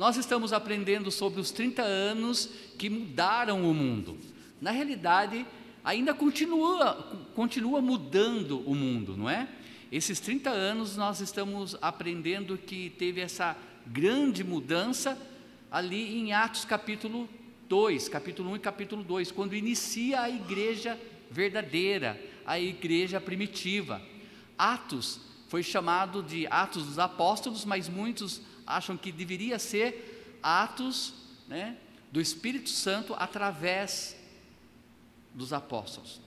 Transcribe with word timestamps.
nós 0.00 0.16
estamos 0.16 0.54
aprendendo 0.54 1.10
sobre 1.10 1.42
os 1.42 1.50
30 1.50 1.82
anos 1.82 2.48
que 2.78 2.88
mudaram 2.88 3.70
o 3.70 3.74
mundo. 3.74 4.16
Na 4.58 4.70
realidade, 4.70 5.44
ainda 5.84 6.14
continua, 6.14 6.94
continua 7.34 7.82
mudando 7.82 8.66
o 8.66 8.74
mundo, 8.74 9.14
não 9.14 9.28
é? 9.28 9.46
Esses 9.92 10.18
30 10.18 10.48
anos 10.48 10.96
nós 10.96 11.20
estamos 11.20 11.76
aprendendo 11.82 12.56
que 12.56 12.88
teve 12.88 13.20
essa 13.20 13.54
grande 13.86 14.42
mudança 14.42 15.18
ali 15.70 16.18
em 16.18 16.32
Atos 16.32 16.64
capítulo 16.64 17.28
2, 17.68 18.08
capítulo 18.08 18.52
1 18.52 18.56
e 18.56 18.58
capítulo 18.58 19.04
2, 19.04 19.30
quando 19.30 19.54
inicia 19.54 20.22
a 20.22 20.30
igreja 20.30 20.98
verdadeira, 21.30 22.18
a 22.46 22.58
igreja 22.58 23.20
primitiva. 23.20 24.00
Atos 24.56 25.20
foi 25.48 25.62
chamado 25.62 26.22
de 26.22 26.46
Atos 26.46 26.86
dos 26.86 26.98
Apóstolos, 26.98 27.66
mas 27.66 27.86
muitos 27.86 28.40
acham 28.70 28.96
que 28.96 29.10
deveria 29.10 29.58
ser 29.58 30.38
Atos 30.42 31.12
né, 31.48 31.76
do 32.10 32.20
Espírito 32.20 32.70
Santo 32.70 33.14
através 33.14 34.16
dos 35.34 35.52
apóstolos, 35.52 36.20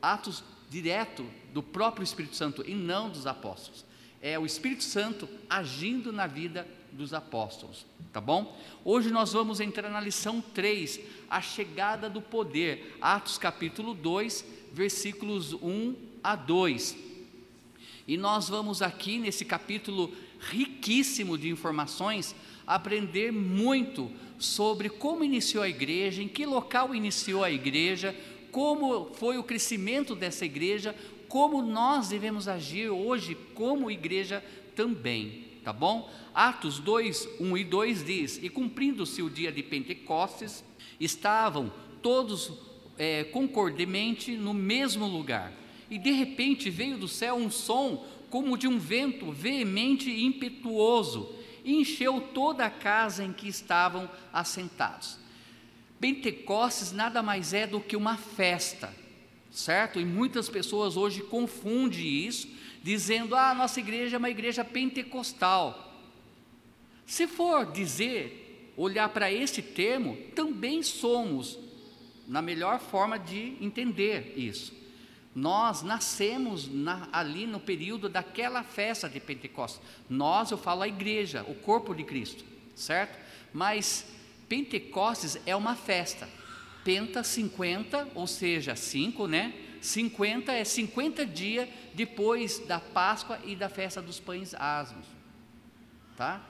atos 0.00 0.42
direto 0.70 1.26
do 1.52 1.62
próprio 1.62 2.04
Espírito 2.04 2.36
Santo 2.36 2.64
e 2.66 2.74
não 2.74 3.10
dos 3.10 3.26
apóstolos. 3.26 3.84
É 4.22 4.38
o 4.38 4.46
Espírito 4.46 4.84
Santo 4.84 5.28
agindo 5.48 6.12
na 6.12 6.26
vida 6.26 6.66
dos 6.92 7.14
apóstolos, 7.14 7.86
tá 8.12 8.20
bom? 8.20 8.58
Hoje 8.84 9.10
nós 9.10 9.32
vamos 9.32 9.60
entrar 9.60 9.90
na 9.90 10.00
lição 10.00 10.40
3, 10.40 11.00
a 11.28 11.40
chegada 11.40 12.08
do 12.08 12.20
poder, 12.20 12.96
Atos 13.00 13.38
capítulo 13.38 13.94
2, 13.94 14.44
versículos 14.72 15.52
1 15.52 15.94
a 16.22 16.36
2. 16.36 16.96
E 18.06 18.16
nós 18.16 18.48
vamos 18.48 18.82
aqui 18.82 19.18
nesse 19.18 19.44
capítulo 19.44 20.12
riquíssimo 20.40 21.36
de 21.36 21.48
informações 21.48 22.34
aprender 22.66 23.32
muito 23.32 24.10
sobre 24.38 24.88
como 24.88 25.24
iniciou 25.24 25.62
a 25.62 25.68
igreja, 25.68 26.22
em 26.22 26.28
que 26.28 26.46
local 26.46 26.94
iniciou 26.94 27.44
a 27.44 27.50
igreja, 27.50 28.16
como 28.50 29.12
foi 29.14 29.38
o 29.38 29.44
crescimento 29.44 30.14
dessa 30.14 30.44
igreja, 30.44 30.94
como 31.28 31.62
nós 31.62 32.08
devemos 32.08 32.48
agir 32.48 32.88
hoje 32.88 33.36
como 33.54 33.90
igreja 33.90 34.42
também, 34.74 35.44
tá 35.62 35.72
bom? 35.72 36.10
Atos 36.34 36.78
2, 36.78 37.28
1 37.40 37.56
e 37.56 37.64
2 37.64 38.04
diz: 38.04 38.40
E 38.42 38.48
cumprindo-se 38.48 39.22
o 39.22 39.30
dia 39.30 39.52
de 39.52 39.62
Pentecostes, 39.62 40.64
estavam 40.98 41.72
todos 42.02 42.52
é, 42.98 43.24
concordemente 43.24 44.36
no 44.36 44.54
mesmo 44.54 45.06
lugar. 45.06 45.52
E 45.90 45.98
de 45.98 46.12
repente 46.12 46.70
veio 46.70 46.96
do 46.96 47.08
céu 47.08 47.34
um 47.34 47.50
som 47.50 48.04
como 48.30 48.56
de 48.56 48.68
um 48.68 48.78
vento 48.78 49.32
veemente 49.32 50.08
e 50.08 50.24
impetuoso, 50.24 51.34
e 51.64 51.74
encheu 51.74 52.20
toda 52.32 52.64
a 52.64 52.70
casa 52.70 53.24
em 53.24 53.32
que 53.32 53.48
estavam 53.48 54.08
assentados. 54.32 55.18
Pentecostes 56.00 56.92
nada 56.92 57.22
mais 57.22 57.52
é 57.52 57.66
do 57.66 57.80
que 57.80 57.96
uma 57.96 58.16
festa, 58.16 58.94
certo? 59.50 60.00
E 60.00 60.04
muitas 60.04 60.48
pessoas 60.48 60.96
hoje 60.96 61.22
confundem 61.22 62.26
isso, 62.26 62.48
dizendo: 62.82 63.34
ah, 63.34 63.52
nossa 63.52 63.80
igreja 63.80 64.16
é 64.16 64.18
uma 64.18 64.30
igreja 64.30 64.64
pentecostal. 64.64 65.88
Se 67.04 67.26
for 67.26 67.66
dizer, 67.66 68.72
olhar 68.76 69.08
para 69.10 69.30
esse 69.30 69.60
termo, 69.60 70.16
também 70.34 70.82
somos, 70.82 71.58
na 72.26 72.40
melhor 72.40 72.80
forma 72.80 73.18
de 73.18 73.56
entender 73.60 74.32
isso. 74.38 74.79
Nós 75.34 75.82
nascemos 75.82 76.68
na, 76.68 77.08
ali 77.12 77.46
no 77.46 77.60
período 77.60 78.08
daquela 78.08 78.62
festa 78.62 79.08
de 79.08 79.20
Pentecostes. 79.20 79.80
Nós, 80.08 80.50
eu 80.50 80.58
falo 80.58 80.82
a 80.82 80.88
igreja, 80.88 81.44
o 81.48 81.54
corpo 81.54 81.94
de 81.94 82.02
Cristo, 82.02 82.44
certo? 82.74 83.16
Mas 83.52 84.06
Pentecostes 84.48 85.38
é 85.46 85.54
uma 85.54 85.76
festa. 85.76 86.28
Penta 86.84 87.22
50, 87.22 88.08
ou 88.14 88.26
seja, 88.26 88.74
5, 88.74 89.26
né? 89.28 89.54
50 89.80 90.52
é 90.52 90.64
50 90.64 91.24
dias 91.24 91.68
depois 91.94 92.58
da 92.66 92.80
Páscoa 92.80 93.38
e 93.44 93.54
da 93.54 93.68
festa 93.68 94.02
dos 94.02 94.18
pães 94.18 94.54
asmos. 94.54 95.06
Tá? 96.16 96.44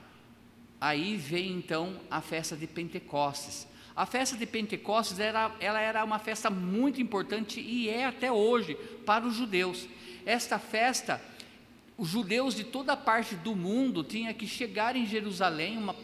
Aí 0.81 1.16
vem 1.16 1.53
então 1.53 2.00
a 2.10 2.21
festa 2.21 2.56
de 2.56 2.66
Pentecostes. 2.66 3.69
A 3.95 4.06
festa 4.06 4.37
de 4.37 4.47
Pentecostes 4.47 5.19
era, 5.19 5.51
ela 5.61 5.81
era 5.81 6.05
uma 6.05 6.19
festa 6.19 6.49
muito 6.49 7.01
importante 7.01 7.61
e 7.61 7.89
é 7.89 8.05
até 8.05 8.31
hoje 8.31 8.75
para 9.05 9.27
os 9.27 9.34
judeus. 9.34 9.87
Esta 10.25 10.59
festa, 10.59 11.21
os 11.99 12.09
judeus 12.09 12.55
de 12.55 12.65
toda 12.65 12.97
parte 12.97 13.34
do 13.34 13.55
mundo 13.55 14.05
tinham 14.05 14.33
que 14.33 14.47
chegar 14.47 14.97
em 14.97 15.06
Jerusalém, 15.06 15.77
uma 15.77 15.95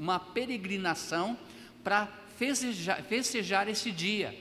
uma 0.00 0.18
peregrinação 0.18 1.36
para 1.84 2.08
festejar, 2.38 3.02
festejar 3.02 3.68
esse 3.68 3.92
dia. 3.92 4.34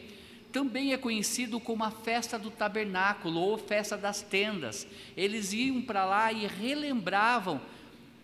Também 0.53 0.93
é 0.93 0.97
conhecido 0.97 1.59
como 1.59 1.83
a 1.83 1.91
festa 1.91 2.39
do 2.39 2.49
tabernáculo 2.49 3.41
ou 3.41 3.57
festa 3.57 3.97
das 3.97 4.21
tendas. 4.21 4.87
Eles 5.17 5.51
iam 5.51 5.81
para 5.81 6.05
lá 6.05 6.31
e 6.31 6.47
relembravam 6.47 7.61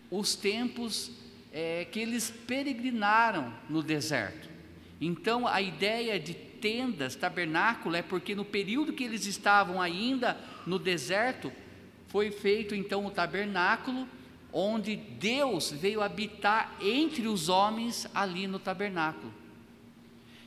os 0.09 0.33
tempos 0.33 1.11
é, 1.51 1.85
que 1.91 1.99
eles 1.99 2.33
peregrinaram 2.47 3.53
no 3.69 3.83
deserto. 3.83 4.54
Então 4.99 5.47
a 5.47 5.61
ideia 5.61 6.19
de 6.19 6.33
tendas, 6.33 7.15
tabernáculo, 7.15 7.95
é 7.95 8.01
porque 8.01 8.33
no 8.33 8.45
período 8.45 8.93
que 8.93 9.03
eles 9.03 9.25
estavam 9.25 9.81
ainda 9.81 10.37
no 10.65 10.79
deserto, 10.79 11.51
foi 12.07 12.31
feito 12.31 12.73
então 12.73 13.05
o 13.05 13.11
tabernáculo 13.11 14.07
onde 14.51 14.95
Deus 14.95 15.69
veio 15.71 16.01
habitar 16.01 16.77
entre 16.81 17.27
os 17.27 17.49
homens 17.49 18.07
ali 18.15 18.47
no 18.47 18.57
tabernáculo. 18.57 19.33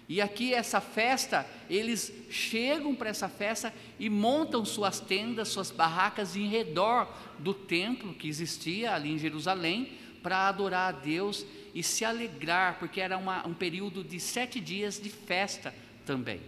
E 0.08 0.22
aqui 0.22 0.54
essa 0.54 0.80
festa, 0.80 1.46
eles 1.68 2.10
chegam 2.30 2.94
para 2.94 3.10
essa 3.10 3.28
festa 3.28 3.74
e 3.98 4.08
montam 4.08 4.64
suas 4.64 4.98
tendas, 4.98 5.48
suas 5.48 5.70
barracas 5.70 6.34
em 6.34 6.48
redor 6.48 7.06
do 7.38 7.52
templo 7.52 8.14
que 8.14 8.26
existia 8.26 8.94
ali 8.94 9.12
em 9.12 9.18
Jerusalém, 9.18 9.92
para 10.22 10.48
adorar 10.48 10.94
a 10.94 10.98
Deus 10.98 11.44
e 11.74 11.82
se 11.82 12.04
alegrar, 12.04 12.78
porque 12.78 13.00
era 13.00 13.16
uma, 13.16 13.46
um 13.46 13.54
período 13.54 14.02
de 14.02 14.18
sete 14.18 14.60
dias 14.60 15.00
de 15.00 15.08
festa 15.10 15.74
também. 16.04 16.40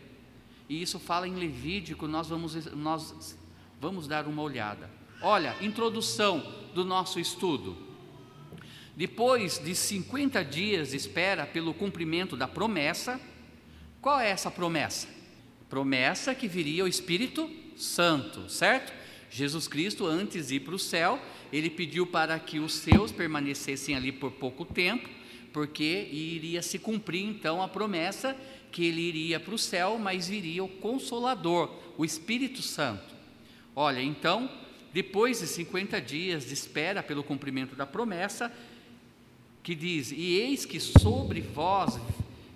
E 0.68 0.80
isso 0.80 0.98
fala 0.98 1.26
em 1.26 1.34
Levítico, 1.34 2.06
nós 2.06 2.28
vamos, 2.28 2.66
nós 2.74 3.36
vamos 3.80 4.06
dar 4.06 4.26
uma 4.26 4.42
olhada. 4.42 4.90
Olha, 5.20 5.56
introdução 5.60 6.40
do 6.74 6.84
nosso 6.84 7.18
estudo. 7.18 7.76
Depois 8.96 9.58
de 9.58 9.74
50 9.74 10.44
dias 10.44 10.90
de 10.90 10.96
espera 10.96 11.46
pelo 11.46 11.74
cumprimento 11.74 12.36
da 12.36 12.46
promessa, 12.46 13.20
qual 14.00 14.20
é 14.20 14.30
essa 14.30 14.50
promessa? 14.50 15.08
Promessa 15.68 16.34
que 16.34 16.48
viria 16.48 16.84
o 16.84 16.88
Espírito 16.88 17.50
Santo, 17.76 18.48
certo? 18.48 18.92
Jesus 19.30 19.68
Cristo, 19.68 20.06
antes 20.06 20.48
de 20.48 20.56
ir 20.56 20.60
para 20.60 20.74
o 20.74 20.78
céu, 20.78 21.20
ele 21.52 21.70
pediu 21.70 22.06
para 22.06 22.38
que 22.38 22.58
os 22.58 22.74
seus 22.74 23.10
permanecessem 23.10 23.94
ali 23.96 24.12
por 24.12 24.32
pouco 24.32 24.64
tempo, 24.64 25.08
porque 25.52 26.08
iria 26.12 26.62
se 26.62 26.78
cumprir 26.78 27.24
então 27.24 27.60
a 27.60 27.68
promessa 27.68 28.36
que 28.70 28.84
ele 28.84 29.00
iria 29.00 29.40
para 29.40 29.54
o 29.54 29.58
céu, 29.58 29.98
mas 29.98 30.28
viria 30.28 30.62
o 30.62 30.68
Consolador, 30.68 31.74
o 31.98 32.04
Espírito 32.04 32.62
Santo. 32.62 33.14
Olha, 33.74 34.00
então, 34.00 34.50
depois 34.92 35.40
de 35.40 35.46
50 35.46 36.00
dias 36.00 36.46
de 36.46 36.54
espera 36.54 37.02
pelo 37.02 37.24
cumprimento 37.24 37.74
da 37.74 37.86
promessa, 37.86 38.52
que 39.62 39.74
diz: 39.74 40.12
E 40.12 40.36
eis 40.36 40.64
que 40.64 40.80
sobre 40.80 41.40
vós 41.40 41.98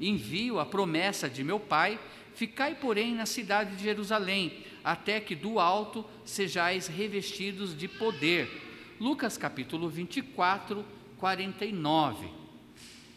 envio 0.00 0.58
a 0.58 0.66
promessa 0.66 1.28
de 1.28 1.42
meu 1.44 1.60
Pai, 1.60 1.98
ficai, 2.34 2.74
porém, 2.74 3.14
na 3.14 3.26
cidade 3.26 3.76
de 3.76 3.84
Jerusalém, 3.84 4.64
até 4.82 5.20
que 5.20 5.34
do 5.34 5.58
alto 5.58 6.04
sejais 6.24 6.86
revestidos 6.86 7.76
de 7.76 7.88
poder. 7.88 8.63
Lucas 9.00 9.36
capítulo 9.36 9.88
24, 9.88 10.84
49. 11.18 12.28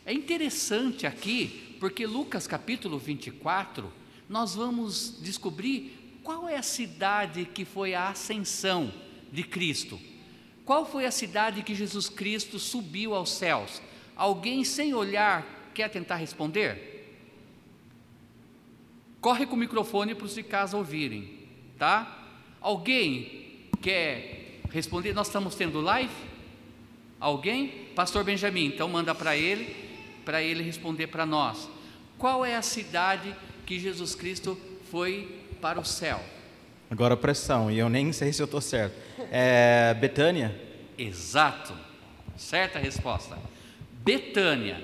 É 0.05 0.13
interessante 0.13 1.05
aqui, 1.05 1.75
porque 1.79 2.05
Lucas 2.05 2.47
capítulo 2.47 2.97
24, 2.97 3.91
nós 4.27 4.55
vamos 4.55 5.19
descobrir 5.21 6.19
qual 6.23 6.49
é 6.49 6.57
a 6.57 6.63
cidade 6.63 7.45
que 7.45 7.63
foi 7.63 7.93
a 7.93 8.09
ascensão 8.09 8.91
de 9.31 9.43
Cristo. 9.43 9.99
Qual 10.65 10.85
foi 10.85 11.05
a 11.05 11.11
cidade 11.11 11.63
que 11.63 11.75
Jesus 11.75 12.09
Cristo 12.09 12.59
subiu 12.59 13.13
aos 13.13 13.31
céus? 13.31 13.81
Alguém 14.15 14.63
sem 14.63 14.93
olhar 14.93 15.71
quer 15.73 15.89
tentar 15.89 16.15
responder? 16.15 16.87
Corre 19.21 19.45
com 19.45 19.55
o 19.55 19.59
microfone 19.59 20.15
para 20.15 20.25
os 20.25 20.35
de 20.35 20.43
casa 20.43 20.75
ouvirem, 20.75 21.47
tá? 21.77 22.27
Alguém 22.59 23.69
quer 23.81 24.36
responder? 24.71 25.13
Nós 25.13 25.27
estamos 25.27 25.55
tendo 25.55 25.81
live? 25.81 26.13
Alguém? 27.19 27.87
Pastor 27.95 28.23
Benjamin, 28.23 28.65
então 28.65 28.87
manda 28.87 29.13
para 29.15 29.35
ele, 29.35 29.75
para 30.23 30.41
ele 30.41 30.63
responder 30.63 31.07
para 31.07 31.25
nós. 31.25 31.69
Qual 32.17 32.45
é 32.45 32.55
a 32.55 32.61
cidade 32.61 33.35
que 33.65 33.79
Jesus 33.79 34.15
Cristo 34.15 34.57
foi 34.91 35.41
para 35.61 35.79
o 35.79 35.85
céu? 35.85 36.23
Agora 36.89 37.17
pressão, 37.17 37.69
e 37.69 37.77
eu 37.77 37.89
nem 37.89 38.11
sei 38.13 38.31
se 38.31 38.41
eu 38.41 38.45
estou 38.45 38.61
certo. 38.61 38.95
É 39.31 39.93
Betânia? 39.95 40.59
Exato. 40.97 41.73
Certa 42.37 42.79
resposta. 42.79 43.37
Betânia. 43.91 44.81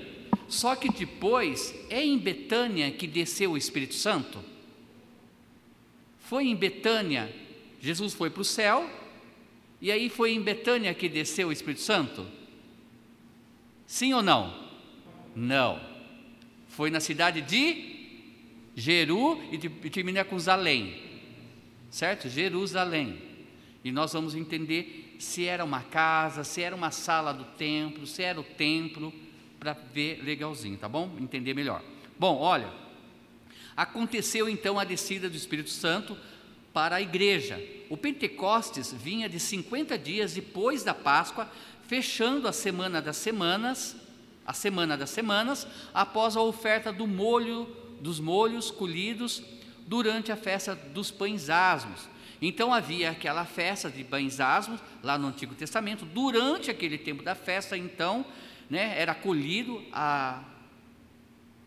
Só 0.47 0.75
que 0.75 0.89
depois 0.91 1.73
é 1.89 2.03
em 2.03 2.17
Betânia 2.17 2.91
que 2.91 3.07
desceu 3.07 3.51
o 3.51 3.57
Espírito 3.57 3.93
Santo? 3.93 4.39
Foi 6.19 6.47
em 6.47 6.55
Betânia, 6.55 7.33
Jesus 7.79 8.13
foi 8.13 8.29
para 8.29 8.41
o 8.41 8.45
céu, 8.45 8.89
e 9.83 9.91
aí 9.91 10.07
foi 10.07 10.31
em 10.31 10.41
Betânia 10.41 10.93
que 10.93 11.09
desceu 11.09 11.49
o 11.49 11.51
Espírito 11.51 11.81
Santo? 11.81 12.25
Sim 13.85 14.13
ou 14.13 14.23
não? 14.23 14.57
Não. 15.35 15.77
Foi 16.69 16.89
na 16.89 17.01
cidade 17.01 17.41
de 17.41 18.21
Jeru 18.73 19.43
e 19.51 19.89
termina 19.89 20.23
com 20.23 20.39
Zalém. 20.39 21.03
Certo? 21.91 22.29
Jerusalém. 22.29 23.21
E 23.83 23.91
nós 23.91 24.13
vamos 24.13 24.35
entender 24.35 25.17
se 25.19 25.43
era 25.43 25.65
uma 25.65 25.81
casa, 25.81 26.45
se 26.45 26.61
era 26.61 26.73
uma 26.73 26.89
sala 26.89 27.33
do 27.33 27.43
templo, 27.43 28.07
se 28.07 28.23
era 28.23 28.39
o 28.39 28.43
templo, 28.43 29.13
para 29.59 29.73
ver 29.73 30.23
legalzinho, 30.23 30.77
tá 30.77 30.87
bom? 30.87 31.13
Entender 31.19 31.53
melhor. 31.53 31.83
Bom, 32.17 32.37
olha, 32.37 32.71
aconteceu 33.75 34.47
então 34.47 34.79
a 34.79 34.85
descida 34.85 35.29
do 35.29 35.35
Espírito 35.35 35.71
Santo 35.71 36.17
para 36.73 36.95
a 36.95 37.01
igreja. 37.01 37.61
O 37.89 37.95
Pentecostes 37.95 38.91
vinha 38.91 39.29
de 39.29 39.39
50 39.39 39.97
dias 39.97 40.33
depois 40.33 40.83
da 40.83 40.93
Páscoa, 40.93 41.49
fechando 41.87 42.47
a 42.47 42.51
semana 42.51 43.01
das 43.01 43.17
semanas, 43.17 43.95
a 44.45 44.53
semana 44.53 44.97
das 44.97 45.11
semanas, 45.11 45.67
após 45.93 46.35
a 46.35 46.41
oferta 46.41 46.91
do 46.91 47.05
molho, 47.05 47.67
dos 48.01 48.19
molhos 48.19 48.71
colhidos 48.71 49.43
durante 49.85 50.31
a 50.31 50.35
festa 50.35 50.75
dos 50.75 51.11
pães 51.11 51.49
asmos. 51.49 52.09
Então 52.41 52.73
havia 52.73 53.11
aquela 53.11 53.45
festa 53.45 53.89
de 53.89 54.03
pães 54.03 54.39
asmos 54.39 54.81
lá 55.01 55.17
no 55.17 55.27
Antigo 55.27 55.55
Testamento. 55.55 56.03
Durante 56.03 56.71
aquele 56.71 56.97
tempo 56.97 57.23
da 57.23 57.35
festa, 57.35 57.77
então, 57.77 58.25
né, 58.69 58.99
era 58.99 59.15
colhido 59.15 59.81
a, 59.93 60.43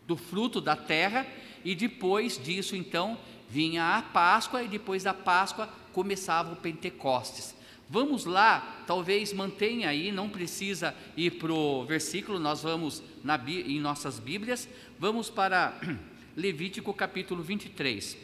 do 0.07 0.17
fruto 0.17 0.61
da 0.61 0.77
terra 0.77 1.27
e 1.65 1.75
depois 1.75 2.39
disso, 2.43 2.77
então, 2.77 3.17
vinha 3.49 3.97
a 3.97 4.03
Páscoa 4.03 4.63
e 4.63 4.69
depois 4.69 5.03
da 5.03 5.15
Páscoa 5.15 5.69
começava 5.93 6.53
o 6.53 6.57
Pentecostes. 6.57 7.55
Vamos 7.89 8.25
lá, 8.25 8.83
talvez 8.87 9.33
mantenha 9.33 9.89
aí, 9.89 10.11
não 10.11 10.29
precisa 10.29 10.95
ir 11.17 11.33
para 11.39 11.53
o 11.53 11.85
versículo, 11.85 12.39
nós 12.39 12.63
vamos 12.63 13.03
na, 13.23 13.41
em 13.49 13.79
nossas 13.79 14.19
Bíblias, 14.19 14.69
vamos 14.99 15.31
para 15.31 15.79
Levítico 16.37 16.93
capítulo 16.93 17.43
23. 17.43 18.17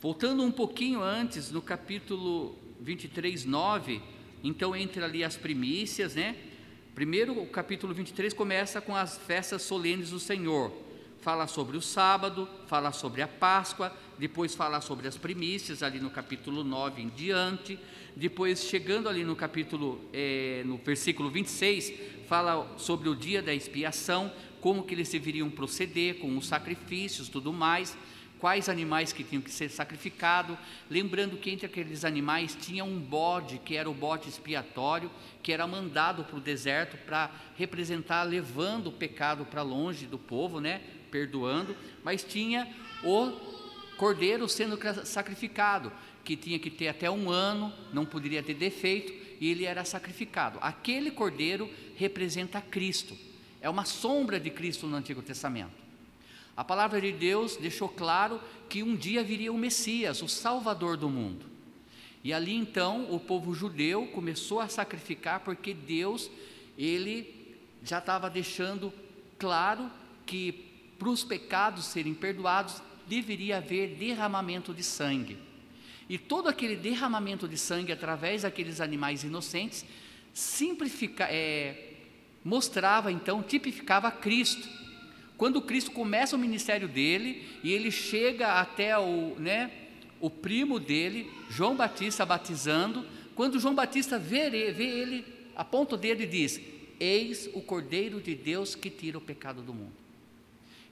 Voltando 0.00 0.42
um 0.42 0.50
pouquinho 0.50 1.02
antes, 1.02 1.50
no 1.50 1.62
capítulo 1.62 2.54
23, 2.80 3.46
9, 3.46 4.02
então 4.44 4.76
entra 4.76 5.06
ali 5.06 5.24
as 5.24 5.36
primícias, 5.36 6.14
né? 6.14 6.36
Primeiro, 6.94 7.40
o 7.40 7.46
capítulo 7.46 7.94
23 7.94 8.34
começa 8.34 8.80
com 8.80 8.94
as 8.94 9.16
festas 9.18 9.62
solenes 9.62 10.10
do 10.10 10.20
Senhor 10.20 10.87
fala 11.20 11.46
sobre 11.46 11.76
o 11.76 11.82
sábado, 11.82 12.48
fala 12.66 12.92
sobre 12.92 13.22
a 13.22 13.28
Páscoa, 13.28 13.92
depois 14.18 14.54
fala 14.54 14.80
sobre 14.80 15.08
as 15.08 15.16
primícias, 15.16 15.82
ali 15.82 16.00
no 16.00 16.10
capítulo 16.10 16.64
9 16.64 17.02
em 17.02 17.08
diante, 17.08 17.78
depois 18.16 18.64
chegando 18.64 19.08
ali 19.08 19.24
no 19.24 19.36
capítulo, 19.36 20.00
é, 20.12 20.62
no 20.64 20.76
versículo 20.78 21.30
26, 21.30 21.92
fala 22.26 22.74
sobre 22.76 23.08
o 23.08 23.14
dia 23.14 23.42
da 23.42 23.54
expiação, 23.54 24.32
como 24.60 24.82
que 24.82 24.94
eles 24.94 25.08
deveriam 25.08 25.48
proceder 25.50 26.18
com 26.18 26.36
os 26.36 26.46
sacrifícios, 26.46 27.28
tudo 27.28 27.52
mais, 27.52 27.96
quais 28.38 28.68
animais 28.68 29.12
que 29.12 29.24
tinham 29.24 29.42
que 29.42 29.50
ser 29.50 29.68
sacrificados, 29.68 30.56
lembrando 30.88 31.36
que 31.36 31.50
entre 31.50 31.66
aqueles 31.66 32.04
animais 32.04 32.56
tinha 32.60 32.84
um 32.84 32.98
bode, 32.98 33.58
que 33.58 33.76
era 33.76 33.90
o 33.90 33.94
bode 33.94 34.28
expiatório, 34.28 35.10
que 35.42 35.52
era 35.52 35.66
mandado 35.66 36.24
para 36.24 36.36
o 36.36 36.40
deserto 36.40 36.96
para 36.98 37.30
representar, 37.56 38.22
levando 38.22 38.88
o 38.88 38.92
pecado 38.92 39.44
para 39.44 39.62
longe 39.62 40.06
do 40.06 40.18
povo, 40.18 40.60
né? 40.60 40.80
Perdoando, 41.10 41.76
mas 42.04 42.22
tinha 42.22 42.68
o 43.02 43.32
cordeiro 43.96 44.48
sendo 44.48 44.78
sacrificado, 45.04 45.92
que 46.24 46.36
tinha 46.36 46.58
que 46.58 46.70
ter 46.70 46.88
até 46.88 47.10
um 47.10 47.30
ano, 47.30 47.72
não 47.92 48.04
poderia 48.04 48.42
ter 48.42 48.54
defeito, 48.54 49.12
e 49.40 49.50
ele 49.50 49.64
era 49.64 49.84
sacrificado. 49.84 50.58
Aquele 50.60 51.10
cordeiro 51.10 51.68
representa 51.96 52.60
Cristo, 52.60 53.16
é 53.60 53.68
uma 53.68 53.84
sombra 53.84 54.38
de 54.38 54.50
Cristo 54.50 54.86
no 54.86 54.96
Antigo 54.96 55.22
Testamento. 55.22 55.88
A 56.56 56.64
palavra 56.64 57.00
de 57.00 57.12
Deus 57.12 57.56
deixou 57.56 57.88
claro 57.88 58.40
que 58.68 58.82
um 58.82 58.96
dia 58.96 59.22
viria 59.22 59.52
o 59.52 59.58
Messias, 59.58 60.22
o 60.22 60.28
Salvador 60.28 60.96
do 60.96 61.08
mundo. 61.08 61.46
E 62.22 62.32
ali 62.32 62.52
então 62.52 63.12
o 63.12 63.20
povo 63.20 63.54
judeu 63.54 64.08
começou 64.08 64.60
a 64.60 64.68
sacrificar 64.68 65.40
porque 65.40 65.72
Deus, 65.72 66.30
ele 66.76 67.56
já 67.82 67.98
estava 67.98 68.28
deixando 68.28 68.92
claro 69.38 69.90
que 70.26 70.67
para 70.98 71.08
os 71.08 71.22
pecados 71.22 71.86
serem 71.86 72.12
perdoados, 72.12 72.82
deveria 73.06 73.58
haver 73.58 73.96
derramamento 73.96 74.74
de 74.74 74.82
sangue. 74.82 75.38
E 76.08 76.18
todo 76.18 76.48
aquele 76.48 76.74
derramamento 76.74 77.46
de 77.46 77.56
sangue 77.56 77.92
através 77.92 78.42
daqueles 78.42 78.80
animais 78.80 79.22
inocentes 79.22 79.84
simplifica, 80.32 81.24
é, 81.30 81.92
mostrava 82.44 83.12
então, 83.12 83.42
tipificava 83.42 84.10
Cristo. 84.10 84.68
Quando 85.36 85.62
Cristo 85.62 85.90
começa 85.92 86.34
o 86.34 86.38
ministério 86.38 86.88
dele 86.88 87.46
e 87.62 87.72
ele 87.72 87.90
chega 87.90 88.54
até 88.54 88.98
o, 88.98 89.36
né, 89.38 89.70
o 90.20 90.28
primo 90.28 90.80
dele, 90.80 91.30
João 91.48 91.76
Batista, 91.76 92.26
batizando, 92.26 93.06
quando 93.36 93.60
João 93.60 93.74
Batista 93.74 94.18
vê, 94.18 94.50
vê 94.72 94.84
ele, 94.84 95.24
aponta 95.54 95.94
o 95.94 95.98
dedo 95.98 96.22
e 96.22 96.26
diz: 96.26 96.60
Eis 96.98 97.48
o 97.54 97.60
Cordeiro 97.60 98.20
de 98.20 98.34
Deus 98.34 98.74
que 98.74 98.90
tira 98.90 99.16
o 99.16 99.20
pecado 99.20 99.62
do 99.62 99.72
mundo. 99.72 100.07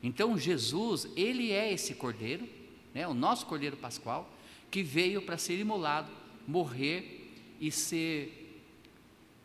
Então 0.02 0.38
Jesus, 0.38 1.08
ele 1.16 1.52
é 1.52 1.72
esse 1.72 1.94
cordeiro, 1.94 2.48
né, 2.94 3.06
o 3.06 3.14
nosso 3.14 3.46
cordeiro 3.46 3.76
pascual, 3.76 4.30
que 4.70 4.82
veio 4.82 5.22
para 5.22 5.38
ser 5.38 5.58
imolado, 5.58 6.10
morrer 6.46 7.32
e 7.60 7.70
ser, 7.70 8.62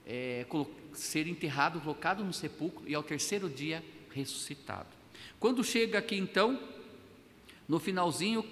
é, 0.06 0.46
ser 0.94 1.28
enterrado, 1.28 1.80
colocado 1.82 2.24
no 2.24 2.34
sepulcro 2.34 2.88
e 2.88 2.94
ao 2.94 3.04
terceiro 3.04 3.50
dia 3.50 3.84
ressuscitado. 4.14 4.90
Quando 5.40 5.64
chega 5.64 6.00
aqui 6.00 6.16
então, 6.16 6.60
no 7.68 7.80
finalzinho 7.80 8.46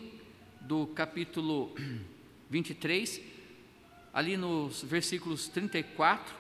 do 0.62 0.88
capítulo 0.88 1.76
23, 2.50 3.22
ali 4.14 4.38
nos 4.38 4.82
versículos 4.84 5.48
34 5.48 6.34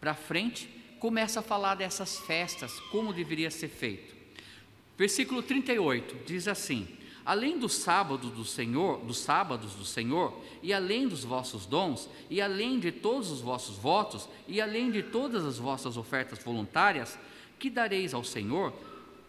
para 0.00 0.14
frente, 0.14 0.68
começa 0.98 1.40
a 1.40 1.42
falar 1.42 1.74
dessas 1.76 2.18
festas, 2.20 2.78
como 2.90 3.12
deveria 3.12 3.50
ser 3.50 3.68
feito. 3.68 4.19
Versículo 5.00 5.42
38 5.42 6.26
diz 6.26 6.46
assim: 6.46 6.86
Além 7.24 7.58
do 7.58 7.70
sábado 7.70 8.28
do 8.28 8.44
Senhor, 8.44 8.98
dos 8.98 9.16
sábados 9.16 9.72
do 9.72 9.82
Senhor, 9.82 10.38
e 10.62 10.74
além 10.74 11.08
dos 11.08 11.24
vossos 11.24 11.64
dons, 11.64 12.06
e 12.28 12.38
além 12.38 12.78
de 12.78 12.92
todos 12.92 13.30
os 13.30 13.40
vossos 13.40 13.78
votos, 13.78 14.28
e 14.46 14.60
além 14.60 14.90
de 14.90 15.02
todas 15.02 15.42
as 15.42 15.56
vossas 15.56 15.96
ofertas 15.96 16.44
voluntárias, 16.44 17.18
que 17.58 17.70
dareis 17.70 18.12
ao 18.12 18.22
Senhor, 18.22 18.74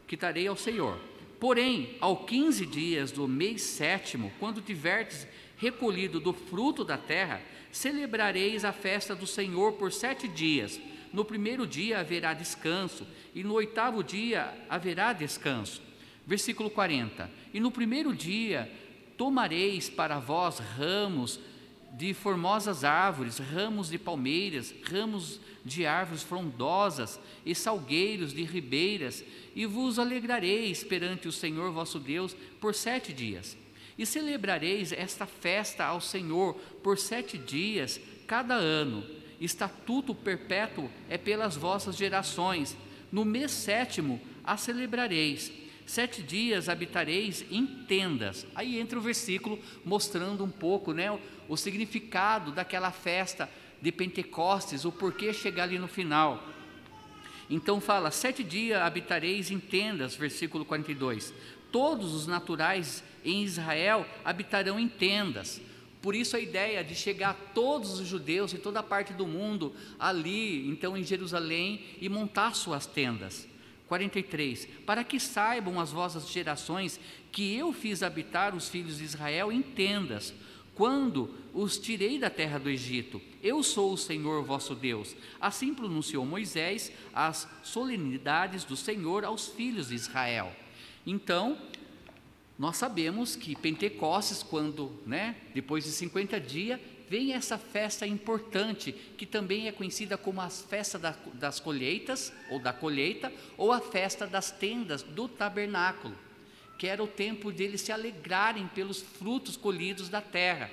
que 0.06 0.18
darei 0.18 0.46
ao 0.46 0.58
Senhor. 0.58 1.00
Porém, 1.40 1.96
ao 2.02 2.26
quinze 2.26 2.66
dias 2.66 3.10
do 3.10 3.26
mês 3.26 3.62
sétimo, 3.62 4.30
quando 4.42 4.60
tiverdes 4.60 5.26
recolhido 5.56 6.20
do 6.20 6.34
fruto 6.34 6.84
da 6.84 6.98
terra, 6.98 7.42
celebrareis 7.72 8.66
a 8.66 8.74
festa 8.74 9.16
do 9.16 9.26
Senhor 9.26 9.72
por 9.72 9.94
sete 9.94 10.28
dias 10.28 10.82
no 11.14 11.26
primeiro 11.26 11.68
dia 11.68 12.00
haverá 12.00 12.34
descanso, 12.34 13.06
e 13.36 13.44
no 13.44 13.54
oitavo 13.54 14.04
dia 14.04 14.54
haverá 14.70 15.14
descanso. 15.14 15.82
Versículo 16.26 16.70
40: 16.70 17.30
E 17.54 17.60
no 17.60 17.72
primeiro 17.72 18.16
dia 18.16 18.72
tomareis 19.18 19.90
para 19.90 20.20
vós 20.20 20.60
ramos 20.60 21.40
de 21.94 22.14
formosas 22.14 22.86
árvores, 22.86 23.38
ramos 23.38 23.90
de 23.90 24.00
palmeiras, 24.00 24.74
ramos 24.84 25.42
de 25.66 25.86
árvores 25.86 26.24
frondosas 26.24 27.20
e 27.46 27.54
salgueiros 27.54 28.34
de 28.34 28.44
ribeiras, 28.44 29.24
e 29.54 29.66
vos 29.66 30.00
alegrareis 30.00 30.84
perante 30.84 31.28
o 31.28 31.32
Senhor 31.32 31.72
vosso 31.72 32.00
Deus 32.00 32.34
por 32.62 32.74
sete 32.74 33.12
dias. 33.12 33.58
E 33.98 34.06
celebrareis 34.06 34.94
esta 34.94 35.26
festa 35.26 35.84
ao 35.84 36.00
Senhor 36.00 36.54
por 36.82 36.98
sete 36.98 37.38
dias 37.38 38.00
cada 38.26 38.56
ano 38.56 39.21
estatuto 39.42 40.14
perpétuo 40.14 40.90
é 41.10 41.18
pelas 41.18 41.56
vossas 41.56 41.98
gerações. 41.98 42.78
No 43.12 43.26
mês 43.26 43.52
sétimo 43.52 44.22
a 44.44 44.56
celebrareis. 44.56 45.52
Sete 45.86 46.22
dias 46.22 46.70
habitareis 46.70 47.44
em 47.50 47.66
tendas. 47.66 48.46
Aí 48.56 48.80
entra 48.80 48.98
o 48.98 49.02
versículo 49.02 49.60
mostrando 49.84 50.44
um 50.44 50.50
pouco 50.50 50.94
né, 50.94 51.12
o, 51.12 51.20
o 51.50 51.58
significado 51.58 52.52
daquela 52.52 52.92
festa 52.92 53.50
de 53.82 53.92
Pentecostes, 53.92 54.86
o 54.86 54.92
porquê 54.92 55.34
chegar 55.34 55.64
ali 55.64 55.80
no 55.80 55.88
final. 55.88 56.48
Então 57.50 57.82
fala: 57.82 58.12
sete 58.12 58.44
dias 58.44 58.80
habitareis 58.80 59.52
em 59.52 59.60
tendas, 59.60 60.16
versículo 60.16 60.64
42. 60.64 61.34
Todos 61.72 62.14
os 62.14 62.28
naturais 62.28 63.04
em 63.26 63.44
Israel 63.44 64.06
habitarão 64.24 64.80
em 64.80 64.88
tendas 64.88 65.60
Por 66.02 66.16
isso 66.16 66.36
a 66.36 66.40
ideia 66.40 66.84
de 66.84 66.96
chegar 66.96 67.52
todos 67.54 68.00
os 68.00 68.08
judeus 68.08 68.54
em 68.54 68.58
toda 68.58 68.80
a 68.80 68.84
parte 68.84 69.14
do 69.14 69.28
mundo 69.28 69.74
ali, 70.00 70.68
então 70.68 70.98
em 70.98 71.04
Jerusalém, 71.04 71.82
e 72.02 72.10
montar 72.10 72.56
suas 72.56 72.86
tendas. 72.86 73.48
43. 73.88 74.68
Para 74.86 75.04
que 75.04 75.20
saibam 75.20 75.80
as 75.80 75.92
vossas 75.92 76.28
gerações 76.30 77.00
que 77.32 77.56
eu 77.56 77.72
fiz 77.72 78.02
habitar 78.02 78.56
os 78.56 78.70
filhos 78.70 78.98
de 78.98 79.04
Israel 79.04 79.52
em 79.52 79.62
tendas, 79.62 80.34
quando 80.74 81.30
os 81.54 81.78
tirei 81.78 82.18
da 82.18 82.30
terra 82.30 82.58
do 82.58 82.70
Egito. 82.70 83.22
Eu 83.44 83.62
sou 83.62 83.94
o 83.94 83.98
Senhor 83.98 84.44
vosso 84.44 84.74
Deus. 84.74 85.16
Assim 85.40 85.74
pronunciou 85.74 86.26
Moisés 86.26 86.92
as 87.14 87.48
solenidades 87.62 88.64
do 88.64 88.76
Senhor 88.76 89.26
aos 89.26 89.50
filhos 89.50 89.90
de 89.90 89.96
Israel. 89.96 90.52
Então, 91.06 91.58
nós 92.62 92.78
sabemos 92.78 93.36
que 93.36 93.56
Pentecostes, 93.56 94.44
quando, 94.44 94.92
né, 95.04 95.36
depois 95.52 95.84
de 95.84 95.90
50 95.90 96.40
dias, 96.40 96.80
vem 97.10 97.34
essa 97.34 97.58
festa 97.58 98.06
importante, 98.06 98.92
que 98.92 99.26
também 99.26 99.68
é 99.68 99.72
conhecida 99.72 100.16
como 100.16 100.40
a 100.42 100.48
festa 100.48 101.00
das 101.34 101.60
colheitas, 101.60 102.32
ou 102.52 102.60
da 102.60 102.72
colheita, 102.72 103.34
ou 103.58 103.72
a 103.72 103.82
festa 103.82 104.28
das 104.28 104.52
tendas 104.52 105.02
do 105.02 105.28
tabernáculo, 105.28 106.16
que 106.78 106.86
era 106.86 107.04
o 107.04 107.08
tempo 107.08 107.52
deles 107.52 107.82
se 107.82 107.92
alegrarem 107.92 108.68
pelos 108.68 109.02
frutos 109.02 109.58
colhidos 109.58 110.08
da 110.08 110.22
terra. 110.22 110.70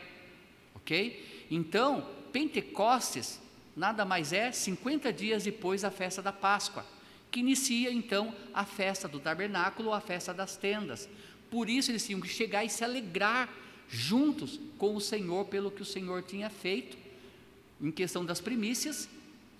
Ok? 0.74 1.46
Então, 1.50 2.06
Pentecostes 2.30 3.40
nada 3.74 4.04
mais 4.04 4.34
é 4.34 4.52
50 4.52 5.10
dias 5.10 5.44
depois 5.44 5.80
da 5.80 5.90
festa 5.90 6.20
da 6.20 6.34
Páscoa, 6.34 6.84
que 7.30 7.40
inicia 7.40 7.90
então 7.90 8.34
a 8.52 8.66
festa 8.66 9.08
do 9.08 9.18
tabernáculo 9.18 9.88
ou 9.88 9.94
a 9.94 10.02
festa 10.02 10.34
das 10.34 10.54
tendas. 10.54 11.08
Por 11.50 11.68
isso 11.68 11.90
eles 11.90 12.06
tinham 12.06 12.20
que 12.20 12.28
chegar 12.28 12.64
e 12.64 12.70
se 12.70 12.84
alegrar 12.84 13.48
juntos 13.88 14.60
com 14.76 14.94
o 14.94 15.00
Senhor 15.00 15.46
pelo 15.46 15.70
que 15.70 15.82
o 15.82 15.86
Senhor 15.86 16.22
tinha 16.22 16.50
feito 16.50 16.96
em 17.80 17.90
questão 17.90 18.24
das 18.24 18.40
primícias 18.40 19.08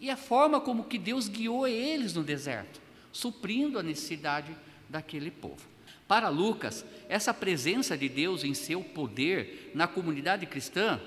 e 0.01 0.11
a 0.11 0.17
forma 0.17 0.61
como 0.61 0.85
que 0.85 0.99
Deus 0.99 1.29
guiou 1.29 1.67
eles 1.67 2.15
no 2.15 2.23
deserto, 2.23 2.81
suprindo 3.13 3.79
a 3.79 3.83
necessidade 3.83 4.55
daquele 4.89 5.31
povo. 5.31 5.67
Para 6.07 6.29
Lucas, 6.29 6.85
essa 7.09 7.35
presença 7.35 7.97
de 7.97 8.09
Deus 8.09 8.45
em 8.45 8.55
seu 8.55 8.83
poder 8.83 9.71
na 9.75 9.87
comunidade 9.87 10.47
cristã 10.47 11.01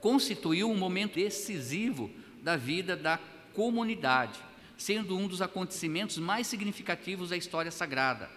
constituiu 0.00 0.70
um 0.70 0.76
momento 0.76 1.14
decisivo 1.14 2.10
da 2.42 2.56
vida 2.56 2.96
da 2.96 3.18
comunidade, 3.52 4.38
sendo 4.76 5.16
um 5.16 5.26
dos 5.26 5.42
acontecimentos 5.42 6.18
mais 6.18 6.46
significativos 6.46 7.30
da 7.30 7.36
história 7.36 7.70
sagrada. 7.70 8.30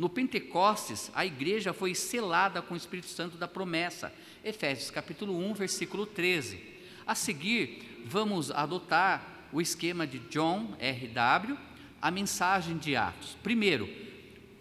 No 0.00 0.08
Pentecostes, 0.08 1.10
a 1.14 1.26
igreja 1.26 1.74
foi 1.74 1.94
selada 1.94 2.62
com 2.62 2.72
o 2.72 2.76
Espírito 2.76 3.08
Santo 3.08 3.36
da 3.36 3.46
promessa. 3.46 4.10
Efésios 4.42 4.90
capítulo 4.90 5.36
1, 5.36 5.52
versículo 5.52 6.06
13. 6.06 6.58
A 7.06 7.14
seguir, 7.14 8.02
vamos 8.06 8.50
adotar 8.50 9.46
o 9.52 9.60
esquema 9.60 10.06
de 10.06 10.18
John 10.30 10.74
R.W., 10.78 11.54
a 12.00 12.10
mensagem 12.10 12.78
de 12.78 12.96
Atos. 12.96 13.36
Primeiro, 13.42 13.90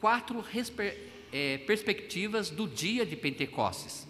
quatro 0.01 0.43
é, 1.31 1.57
perspectivas 1.59 2.49
do 2.49 2.67
dia 2.67 3.05
de 3.05 3.15
Pentecostes. 3.15 4.05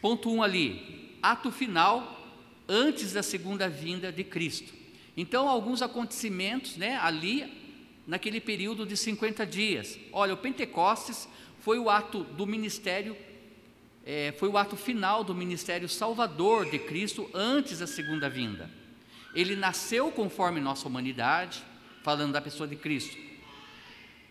Ponto 0.00 0.30
1 0.30 0.34
um 0.34 0.42
ali, 0.42 1.14
ato 1.20 1.52
final 1.52 2.40
antes 2.66 3.12
da 3.12 3.22
segunda 3.22 3.68
vinda 3.68 4.10
de 4.10 4.24
Cristo. 4.24 4.72
Então, 5.14 5.46
alguns 5.46 5.82
acontecimentos 5.82 6.78
né, 6.78 6.96
ali 7.02 7.59
naquele 8.10 8.40
período 8.40 8.84
de 8.84 8.96
50 8.96 9.46
dias. 9.46 9.96
Olha, 10.10 10.34
o 10.34 10.36
Pentecostes 10.36 11.28
foi 11.60 11.78
o 11.78 11.88
ato 11.88 12.24
do 12.24 12.44
ministério, 12.44 13.16
é, 14.04 14.34
foi 14.36 14.48
o 14.48 14.58
ato 14.58 14.74
final 14.76 15.22
do 15.22 15.32
ministério 15.32 15.88
salvador 15.88 16.68
de 16.68 16.76
Cristo 16.80 17.30
antes 17.32 17.78
da 17.78 17.86
segunda 17.86 18.28
vinda. 18.28 18.68
Ele 19.32 19.54
nasceu 19.54 20.10
conforme 20.10 20.60
nossa 20.60 20.88
humanidade, 20.88 21.62
falando 22.02 22.32
da 22.32 22.40
pessoa 22.40 22.66
de 22.66 22.74
Cristo. 22.74 23.16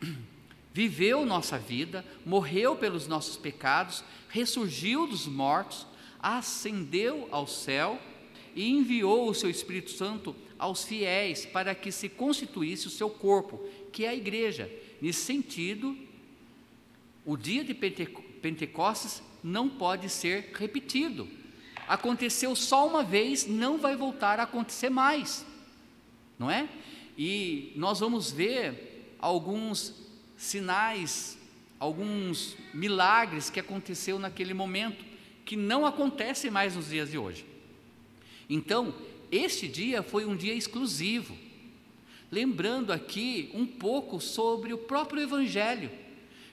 Viveu 0.74 1.26
nossa 1.26 1.58
vida, 1.58 2.04
morreu 2.26 2.76
pelos 2.76 3.08
nossos 3.08 3.38
pecados, 3.38 4.04
ressurgiu 4.28 5.08
dos 5.08 5.26
mortos, 5.26 5.88
ascendeu 6.22 7.30
ao 7.32 7.48
céu 7.48 7.98
e 8.54 8.70
enviou 8.70 9.30
o 9.30 9.34
seu 9.34 9.50
Espírito 9.50 9.92
Santo 9.92 10.36
aos 10.60 10.84
fiéis 10.84 11.46
para 11.46 11.74
que 11.74 11.92
se 11.92 12.10
constituísse 12.10 12.86
o 12.86 12.92
seu 12.92 13.10
corpo, 13.10 13.58
que 13.92 14.04
é 14.04 14.10
a 14.10 14.16
igreja. 14.16 14.70
Nesse 15.02 15.22
sentido, 15.22 15.98
o 17.26 17.38
dia 17.38 17.64
de 17.64 17.74
Pentecostes 17.74 19.24
não 19.42 19.70
pode 19.70 20.10
ser 20.10 20.52
repetido. 20.54 21.28
Aconteceu 21.88 22.56
só 22.56 22.88
uma 22.88 23.04
vez, 23.04 23.48
não 23.48 23.78
vai 23.78 23.96
voltar 23.96 24.40
a 24.40 24.44
acontecer 24.44 24.90
mais, 24.90 25.46
não 26.38 26.52
é? 26.52 26.68
E 27.18 27.72
nós 27.76 28.00
vamos 28.00 28.32
ver 28.32 29.16
alguns 29.18 29.96
sinais, 30.38 31.38
alguns 31.80 32.56
milagres 32.74 33.50
que 33.50 33.60
aconteceu 33.60 34.20
naquele 34.20 34.54
momento, 34.54 35.04
que 35.46 35.56
não 35.56 35.86
acontecem 35.86 36.52
mais 36.52 36.76
nos 36.76 36.90
dias 36.90 37.10
de 37.10 37.18
hoje. 37.18 37.46
Então, 38.50 38.94
este 39.32 39.68
dia 39.68 40.02
foi 40.02 40.26
um 40.26 40.36
dia 40.36 40.54
exclusivo. 40.54 41.36
Lembrando 42.32 42.94
aqui 42.94 43.50
um 43.54 43.66
pouco 43.66 44.20
sobre 44.20 44.74
o 44.74 44.78
próprio 44.78 45.24
Evangelho. 45.24 45.90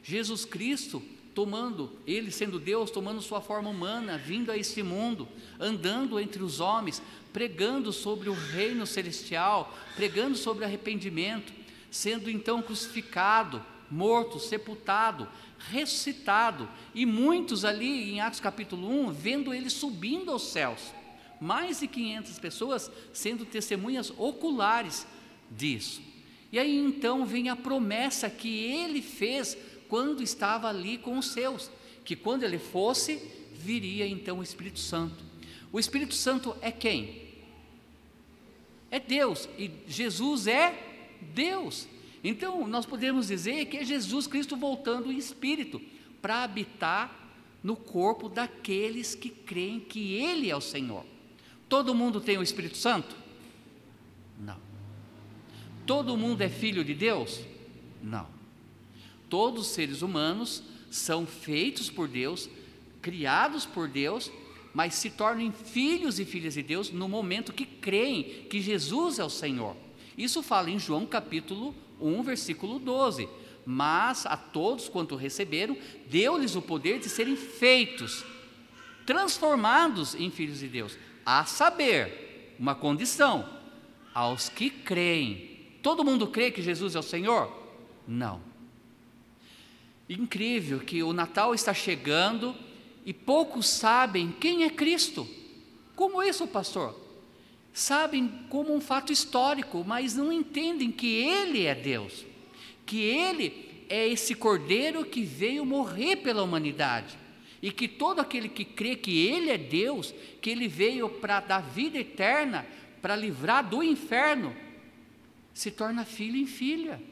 Jesus 0.02 0.44
Cristo 0.44 1.02
tomando, 1.34 1.92
ele 2.06 2.30
sendo 2.30 2.58
Deus, 2.58 2.90
tomando 2.90 3.20
sua 3.20 3.42
forma 3.42 3.68
humana, 3.68 4.16
vindo 4.16 4.50
a 4.50 4.56
este 4.56 4.82
mundo, 4.82 5.28
andando 5.60 6.18
entre 6.18 6.42
os 6.42 6.60
homens, 6.60 7.02
pregando 7.30 7.92
sobre 7.92 8.30
o 8.30 8.32
reino 8.32 8.86
celestial, 8.86 9.76
pregando 9.94 10.34
sobre 10.34 10.64
arrependimento, 10.64 11.52
sendo 11.90 12.30
então 12.30 12.62
crucificado, 12.62 13.62
morto, 13.90 14.38
sepultado, 14.38 15.28
ressuscitado, 15.70 16.66
e 16.94 17.04
muitos 17.04 17.66
ali 17.66 18.12
em 18.12 18.20
Atos 18.20 18.40
capítulo 18.40 18.88
1, 18.88 19.12
vendo 19.12 19.52
ele 19.52 19.68
subindo 19.68 20.30
aos 20.30 20.44
céus 20.44 20.80
mais 21.40 21.80
de 21.80 21.86
500 21.86 22.38
pessoas 22.38 22.90
sendo 23.12 23.44
testemunhas 23.44 24.12
oculares 24.16 25.06
disso. 25.50 26.00
E 26.52 26.58
aí 26.58 26.76
então 26.76 27.26
vem 27.26 27.48
a 27.48 27.56
promessa 27.56 28.30
que 28.30 28.48
ele 28.48 29.02
fez 29.02 29.56
quando 29.88 30.22
estava 30.22 30.68
ali 30.68 30.98
com 30.98 31.18
os 31.18 31.26
seus, 31.26 31.70
que 32.04 32.16
quando 32.16 32.44
ele 32.44 32.58
fosse, 32.58 33.20
viria 33.54 34.06
então 34.06 34.38
o 34.38 34.42
Espírito 34.42 34.78
Santo. 34.78 35.24
O 35.72 35.78
Espírito 35.78 36.14
Santo 36.14 36.56
é 36.60 36.70
quem? 36.70 37.26
É 38.90 39.00
Deus, 39.00 39.48
e 39.58 39.70
Jesus 39.88 40.46
é 40.46 40.74
Deus. 41.34 41.88
Então, 42.22 42.66
nós 42.66 42.86
podemos 42.86 43.28
dizer 43.28 43.66
que 43.66 43.76
é 43.76 43.84
Jesus 43.84 44.26
Cristo 44.26 44.56
voltando 44.56 45.12
em 45.12 45.16
espírito 45.16 45.80
para 46.22 46.42
habitar 46.42 47.14
no 47.62 47.76
corpo 47.76 48.28
daqueles 48.28 49.14
que 49.14 49.28
creem 49.28 49.80
que 49.80 50.14
Ele 50.14 50.50
é 50.50 50.56
o 50.56 50.60
Senhor. 50.60 51.04
Todo 51.68 51.94
mundo 51.94 52.20
tem 52.20 52.38
o 52.38 52.42
Espírito 52.42 52.76
Santo? 52.76 53.14
Não. 54.38 54.58
Todo 55.84 56.16
mundo 56.16 56.42
é 56.42 56.48
filho 56.48 56.84
de 56.84 56.94
Deus? 56.94 57.40
Não. 58.02 58.28
Todos 59.28 59.66
os 59.66 59.72
seres 59.72 60.02
humanos 60.02 60.62
são 60.90 61.26
feitos 61.26 61.90
por 61.90 62.06
Deus, 62.06 62.48
criados 63.02 63.66
por 63.66 63.88
Deus, 63.88 64.30
mas 64.72 64.94
se 64.94 65.10
tornam 65.10 65.50
filhos 65.50 66.20
e 66.20 66.24
filhas 66.24 66.54
de 66.54 66.62
Deus 66.62 66.90
no 66.90 67.08
momento 67.08 67.52
que 67.52 67.66
creem 67.66 68.46
que 68.48 68.60
Jesus 68.60 69.18
é 69.18 69.24
o 69.24 69.30
Senhor. 69.30 69.76
Isso 70.16 70.42
fala 70.42 70.70
em 70.70 70.78
João 70.78 71.04
capítulo 71.04 71.74
1, 72.00 72.22
versículo 72.22 72.78
12. 72.78 73.28
Mas 73.64 74.24
a 74.26 74.36
todos 74.36 74.88
quanto 74.88 75.16
receberam, 75.16 75.76
deu-lhes 76.08 76.54
o 76.54 76.62
poder 76.62 77.00
de 77.00 77.08
serem 77.08 77.34
feitos, 77.34 78.24
transformados 79.04 80.14
em 80.14 80.30
filhos 80.30 80.60
de 80.60 80.68
Deus 80.68 80.96
a 81.26 81.44
saber, 81.44 82.54
uma 82.56 82.76
condição, 82.76 83.48
aos 84.14 84.48
que 84.48 84.70
creem. 84.70 85.58
Todo 85.82 86.04
mundo 86.04 86.28
crê 86.28 86.52
que 86.52 86.62
Jesus 86.62 86.94
é 86.94 87.00
o 87.00 87.02
Senhor? 87.02 87.52
Não. 88.06 88.40
Incrível 90.08 90.78
que 90.78 91.02
o 91.02 91.12
Natal 91.12 91.52
está 91.52 91.74
chegando 91.74 92.54
e 93.04 93.12
poucos 93.12 93.68
sabem 93.68 94.30
quem 94.30 94.62
é 94.62 94.70
Cristo. 94.70 95.28
Como 95.96 96.22
isso, 96.22 96.46
pastor? 96.46 96.96
Sabem 97.72 98.28
como 98.48 98.72
um 98.72 98.80
fato 98.80 99.12
histórico, 99.12 99.84
mas 99.84 100.14
não 100.14 100.32
entendem 100.32 100.92
que 100.92 101.08
Ele 101.08 101.66
é 101.66 101.74
Deus, 101.74 102.24
que 102.86 103.00
Ele 103.00 103.84
é 103.88 104.06
esse 104.06 104.34
cordeiro 104.34 105.04
que 105.04 105.22
veio 105.22 105.66
morrer 105.66 106.16
pela 106.16 106.42
humanidade 106.42 107.25
e 107.66 107.72
que 107.72 107.88
todo 107.88 108.20
aquele 108.20 108.48
que 108.48 108.64
crê 108.64 108.94
que 108.94 109.26
Ele 109.26 109.50
é 109.50 109.58
Deus, 109.58 110.14
que 110.40 110.50
Ele 110.50 110.68
veio 110.68 111.08
para 111.08 111.40
dar 111.40 111.58
vida 111.58 111.98
eterna, 111.98 112.64
para 113.02 113.16
livrar 113.16 113.68
do 113.68 113.82
inferno, 113.82 114.54
se 115.52 115.72
torna 115.72 116.04
filho 116.04 116.36
em 116.36 116.46
filha, 116.46 117.02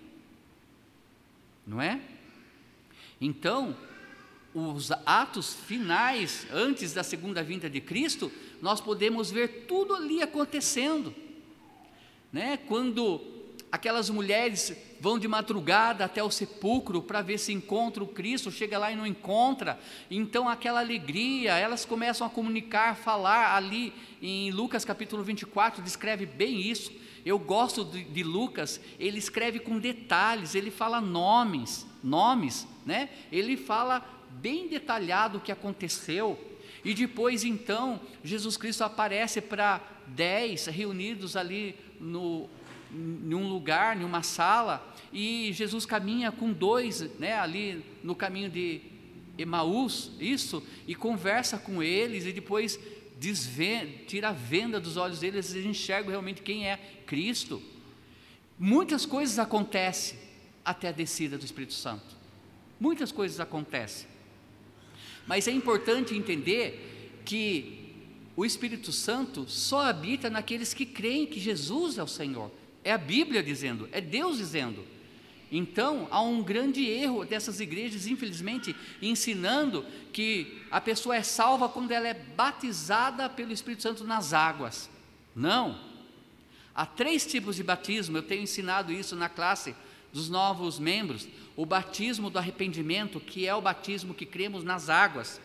não 1.66 1.82
é? 1.82 2.00
Então, 3.20 3.76
os 4.54 4.92
atos 5.04 5.54
finais, 5.54 6.46
antes 6.52 6.92
da 6.92 7.02
segunda 7.02 7.42
vinda 7.42 7.68
de 7.68 7.80
Cristo, 7.80 8.30
nós 8.62 8.80
podemos 8.80 9.32
ver 9.32 9.64
tudo 9.66 9.96
ali 9.96 10.22
acontecendo. 10.22 11.12
Né? 12.32 12.58
Quando 12.68 13.20
aquelas 13.72 14.08
mulheres 14.08 14.72
vão 15.04 15.18
de 15.18 15.28
madrugada 15.28 16.02
até 16.02 16.24
o 16.24 16.30
sepulcro 16.30 17.02
para 17.02 17.20
ver 17.20 17.36
se 17.36 17.52
encontra 17.52 18.02
o 18.02 18.06
Cristo, 18.06 18.50
chega 18.50 18.78
lá 18.78 18.90
e 18.90 18.96
não 18.96 19.06
encontra, 19.06 19.78
então 20.10 20.48
aquela 20.48 20.80
alegria, 20.80 21.58
elas 21.58 21.84
começam 21.84 22.26
a 22.26 22.30
comunicar, 22.30 22.96
falar 22.96 23.54
ali 23.54 23.92
em 24.22 24.50
Lucas 24.50 24.82
capítulo 24.82 25.22
24, 25.22 25.82
descreve 25.82 26.24
bem 26.24 26.58
isso. 26.58 26.90
Eu 27.22 27.38
gosto 27.38 27.84
de, 27.84 28.02
de 28.02 28.22
Lucas, 28.22 28.80
ele 28.98 29.18
escreve 29.18 29.58
com 29.58 29.78
detalhes, 29.78 30.54
ele 30.54 30.70
fala 30.70 31.02
nomes, 31.02 31.86
nomes, 32.02 32.66
né? 32.86 33.10
Ele 33.30 33.58
fala 33.58 34.02
bem 34.30 34.68
detalhado 34.68 35.36
o 35.36 35.40
que 35.42 35.52
aconteceu. 35.52 36.38
E 36.82 36.94
depois 36.94 37.44
então, 37.44 38.00
Jesus 38.22 38.56
Cristo 38.56 38.84
aparece 38.84 39.42
para 39.42 39.82
dez 40.06 40.64
reunidos 40.64 41.36
ali 41.36 41.76
no 42.00 42.48
em 42.94 43.34
um 43.34 43.48
lugar, 43.48 44.00
em 44.00 44.04
uma 44.04 44.22
sala, 44.22 44.94
e 45.12 45.52
Jesus 45.52 45.84
caminha 45.84 46.30
com 46.30 46.52
dois, 46.52 47.00
né, 47.18 47.38
ali 47.38 47.84
no 48.02 48.14
caminho 48.14 48.48
de 48.48 48.80
Emaús, 49.36 50.12
isso, 50.20 50.62
e 50.86 50.94
conversa 50.94 51.58
com 51.58 51.82
eles, 51.82 52.24
e 52.24 52.32
depois 52.32 52.78
desvenda, 53.18 53.90
tira 54.06 54.28
a 54.28 54.32
venda 54.32 54.78
dos 54.78 54.96
olhos 54.96 55.20
deles, 55.20 55.52
eles 55.54 55.66
enxergam 55.66 56.10
realmente 56.10 56.42
quem 56.42 56.68
é 56.68 56.76
Cristo. 57.06 57.60
Muitas 58.58 59.04
coisas 59.04 59.38
acontecem 59.38 60.18
até 60.64 60.88
a 60.88 60.92
descida 60.92 61.36
do 61.36 61.44
Espírito 61.44 61.74
Santo. 61.74 62.16
Muitas 62.78 63.10
coisas 63.10 63.40
acontecem. 63.40 64.06
Mas 65.26 65.48
é 65.48 65.50
importante 65.50 66.14
entender 66.14 67.20
que 67.24 67.84
o 68.36 68.44
Espírito 68.44 68.92
Santo 68.92 69.48
só 69.48 69.82
habita 69.82 70.28
naqueles 70.28 70.74
que 70.74 70.84
creem 70.84 71.26
que 71.26 71.40
Jesus 71.40 71.98
é 71.98 72.02
o 72.02 72.08
Senhor. 72.08 72.50
É 72.84 72.92
a 72.92 72.98
Bíblia 72.98 73.42
dizendo, 73.42 73.88
é 73.90 74.00
Deus 74.00 74.36
dizendo. 74.36 74.84
Então, 75.50 76.08
há 76.10 76.20
um 76.20 76.42
grande 76.42 76.84
erro 76.84 77.24
dessas 77.24 77.60
igrejas, 77.60 78.06
infelizmente, 78.06 78.74
ensinando 79.00 79.84
que 80.12 80.60
a 80.70 80.80
pessoa 80.80 81.16
é 81.16 81.22
salva 81.22 81.68
quando 81.68 81.92
ela 81.92 82.08
é 82.08 82.14
batizada 82.14 83.28
pelo 83.28 83.52
Espírito 83.52 83.82
Santo 83.82 84.04
nas 84.04 84.32
águas. 84.32 84.90
Não. 85.34 85.78
Há 86.74 86.84
três 86.84 87.24
tipos 87.24 87.56
de 87.56 87.62
batismo, 87.62 88.18
eu 88.18 88.22
tenho 88.22 88.42
ensinado 88.42 88.92
isso 88.92 89.14
na 89.14 89.28
classe 89.28 89.74
dos 90.12 90.28
novos 90.28 90.78
membros. 90.78 91.28
O 91.56 91.64
batismo 91.64 92.28
do 92.28 92.38
arrependimento, 92.38 93.20
que 93.20 93.46
é 93.46 93.54
o 93.54 93.62
batismo 93.62 94.12
que 94.12 94.26
cremos 94.26 94.64
nas 94.64 94.88
águas, 94.88 95.40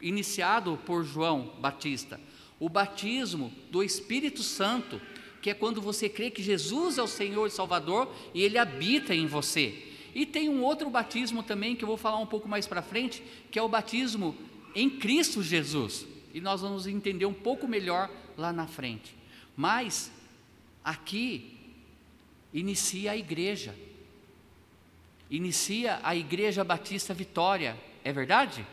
iniciado 0.00 0.78
por 0.86 1.04
João 1.04 1.52
Batista. 1.58 2.20
O 2.60 2.68
batismo 2.68 3.52
do 3.70 3.82
Espírito 3.82 4.42
Santo, 4.42 5.00
que 5.40 5.50
é 5.50 5.54
quando 5.54 5.80
você 5.80 6.08
crê 6.08 6.30
que 6.30 6.42
Jesus 6.42 6.98
é 6.98 7.02
o 7.02 7.06
Senhor 7.06 7.46
e 7.46 7.50
Salvador 7.50 8.12
e 8.34 8.42
Ele 8.42 8.58
habita 8.58 9.14
em 9.14 9.26
você. 9.26 9.92
E 10.14 10.24
tem 10.24 10.48
um 10.48 10.62
outro 10.62 10.88
batismo 10.88 11.42
também 11.42 11.76
que 11.76 11.84
eu 11.84 11.88
vou 11.88 11.96
falar 11.96 12.18
um 12.18 12.26
pouco 12.26 12.48
mais 12.48 12.66
para 12.66 12.80
frente, 12.82 13.22
que 13.50 13.58
é 13.58 13.62
o 13.62 13.68
batismo 13.68 14.36
em 14.74 14.88
Cristo 14.88 15.42
Jesus. 15.42 16.06
E 16.32 16.40
nós 16.40 16.60
vamos 16.60 16.86
entender 16.86 17.26
um 17.26 17.34
pouco 17.34 17.68
melhor 17.68 18.10
lá 18.36 18.52
na 18.52 18.66
frente. 18.66 19.14
Mas 19.56 20.10
aqui 20.82 21.58
inicia 22.52 23.12
a 23.12 23.16
igreja. 23.16 23.74
Inicia 25.30 25.98
a 26.02 26.14
Igreja 26.14 26.62
Batista 26.62 27.12
Vitória, 27.12 27.76
é 28.04 28.12
verdade? 28.12 28.64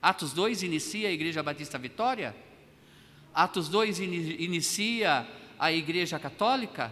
Atos 0.00 0.32
2 0.32 0.62
inicia 0.62 1.08
a 1.08 1.12
Igreja 1.12 1.42
Batista 1.42 1.78
Vitória? 1.78 2.34
Atos 3.34 3.68
2 3.68 4.00
inicia 4.00 5.28
a 5.60 5.70
Igreja 5.70 6.18
Católica? 6.18 6.90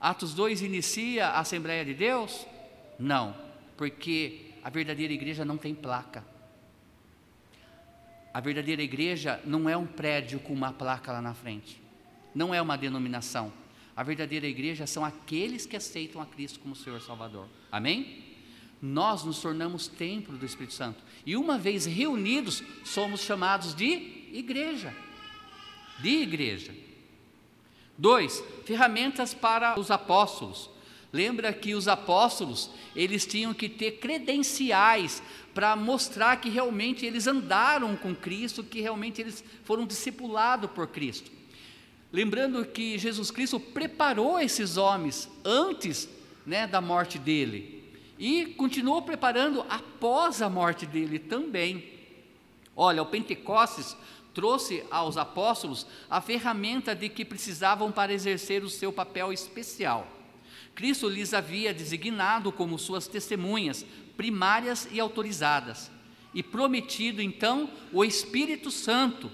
Atos 0.00 0.32
2 0.32 0.62
inicia 0.62 1.26
a 1.26 1.40
Assembleia 1.40 1.84
de 1.84 1.92
Deus? 1.92 2.46
Não, 2.96 3.36
porque 3.76 4.52
a 4.62 4.70
verdadeira 4.70 5.12
igreja 5.12 5.44
não 5.44 5.58
tem 5.58 5.74
placa. 5.74 6.24
A 8.32 8.40
verdadeira 8.40 8.82
igreja 8.82 9.40
não 9.44 9.68
é 9.68 9.76
um 9.76 9.86
prédio 9.86 10.38
com 10.38 10.52
uma 10.52 10.72
placa 10.72 11.10
lá 11.12 11.20
na 11.20 11.34
frente, 11.34 11.82
não 12.32 12.54
é 12.54 12.62
uma 12.62 12.76
denominação. 12.76 13.52
A 13.96 14.02
verdadeira 14.02 14.46
igreja 14.46 14.86
são 14.86 15.04
aqueles 15.04 15.66
que 15.66 15.76
aceitam 15.76 16.20
a 16.22 16.26
Cristo 16.26 16.60
como 16.60 16.76
Senhor 16.76 17.00
Salvador. 17.00 17.48
Amém? 17.70 18.24
Nós 18.80 19.24
nos 19.24 19.40
tornamos 19.40 19.88
templo 19.88 20.36
do 20.36 20.46
Espírito 20.46 20.74
Santo. 20.74 21.02
E 21.24 21.36
uma 21.36 21.58
vez 21.58 21.86
reunidos, 21.86 22.62
somos 22.84 23.20
chamados 23.20 23.74
de 23.74 24.28
igreja. 24.32 24.94
De 26.00 26.22
igreja. 26.22 26.74
Dois, 27.96 28.42
ferramentas 28.64 29.32
para 29.32 29.78
os 29.78 29.90
apóstolos. 29.90 30.70
Lembra 31.12 31.52
que 31.52 31.74
os 31.74 31.86
apóstolos, 31.86 32.70
eles 32.96 33.24
tinham 33.24 33.54
que 33.54 33.68
ter 33.68 33.98
credenciais 33.98 35.22
para 35.54 35.76
mostrar 35.76 36.40
que 36.40 36.48
realmente 36.48 37.06
eles 37.06 37.28
andaram 37.28 37.96
com 37.96 38.14
Cristo, 38.14 38.64
que 38.64 38.80
realmente 38.80 39.20
eles 39.20 39.44
foram 39.62 39.86
discipulados 39.86 40.68
por 40.72 40.88
Cristo. 40.88 41.30
Lembrando 42.12 42.64
que 42.64 42.98
Jesus 42.98 43.30
Cristo 43.30 43.60
preparou 43.60 44.40
esses 44.40 44.76
homens 44.76 45.30
antes 45.44 46.08
né, 46.44 46.66
da 46.66 46.80
morte 46.80 47.18
dele 47.18 47.84
e 48.18 48.46
continuou 48.46 49.02
preparando 49.02 49.64
após 49.68 50.42
a 50.42 50.48
morte 50.48 50.86
dele 50.86 51.18
também. 51.18 51.92
Olha, 52.76 53.02
o 53.02 53.06
Pentecostes 53.06 53.96
trouxe 54.34 54.84
aos 54.90 55.16
apóstolos 55.16 55.86
a 56.10 56.20
ferramenta 56.20 56.94
de 56.94 57.08
que 57.08 57.24
precisavam 57.24 57.92
para 57.92 58.12
exercer 58.12 58.64
o 58.64 58.68
seu 58.68 58.92
papel 58.92 59.32
especial. 59.32 60.06
Cristo 60.74 61.08
lhes 61.08 61.32
havia 61.32 61.72
designado 61.72 62.50
como 62.50 62.78
suas 62.78 63.06
testemunhas 63.06 63.86
primárias 64.16 64.88
e 64.90 65.00
autorizadas, 65.00 65.90
e 66.32 66.42
prometido 66.42 67.22
então 67.22 67.70
o 67.92 68.04
Espírito 68.04 68.70
Santo 68.70 69.30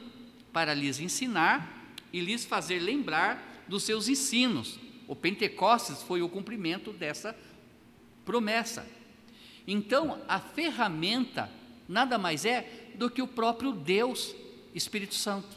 para 0.52 0.74
lhes 0.74 1.00
ensinar 1.00 1.94
e 2.12 2.20
lhes 2.20 2.44
fazer 2.44 2.78
lembrar 2.78 3.64
dos 3.66 3.82
seus 3.84 4.08
ensinos. 4.08 4.78
O 5.08 5.16
Pentecostes 5.16 6.02
foi 6.02 6.22
o 6.22 6.28
cumprimento 6.28 6.92
dessa 6.92 7.36
promessa. 8.24 8.86
Então, 9.66 10.20
a 10.28 10.38
ferramenta 10.38 11.50
nada 11.88 12.16
mais 12.16 12.44
é 12.44 12.90
do 12.94 13.10
que 13.10 13.20
o 13.20 13.26
próprio 13.26 13.72
Deus 13.72 14.34
Espírito 14.74 15.14
Santo, 15.14 15.56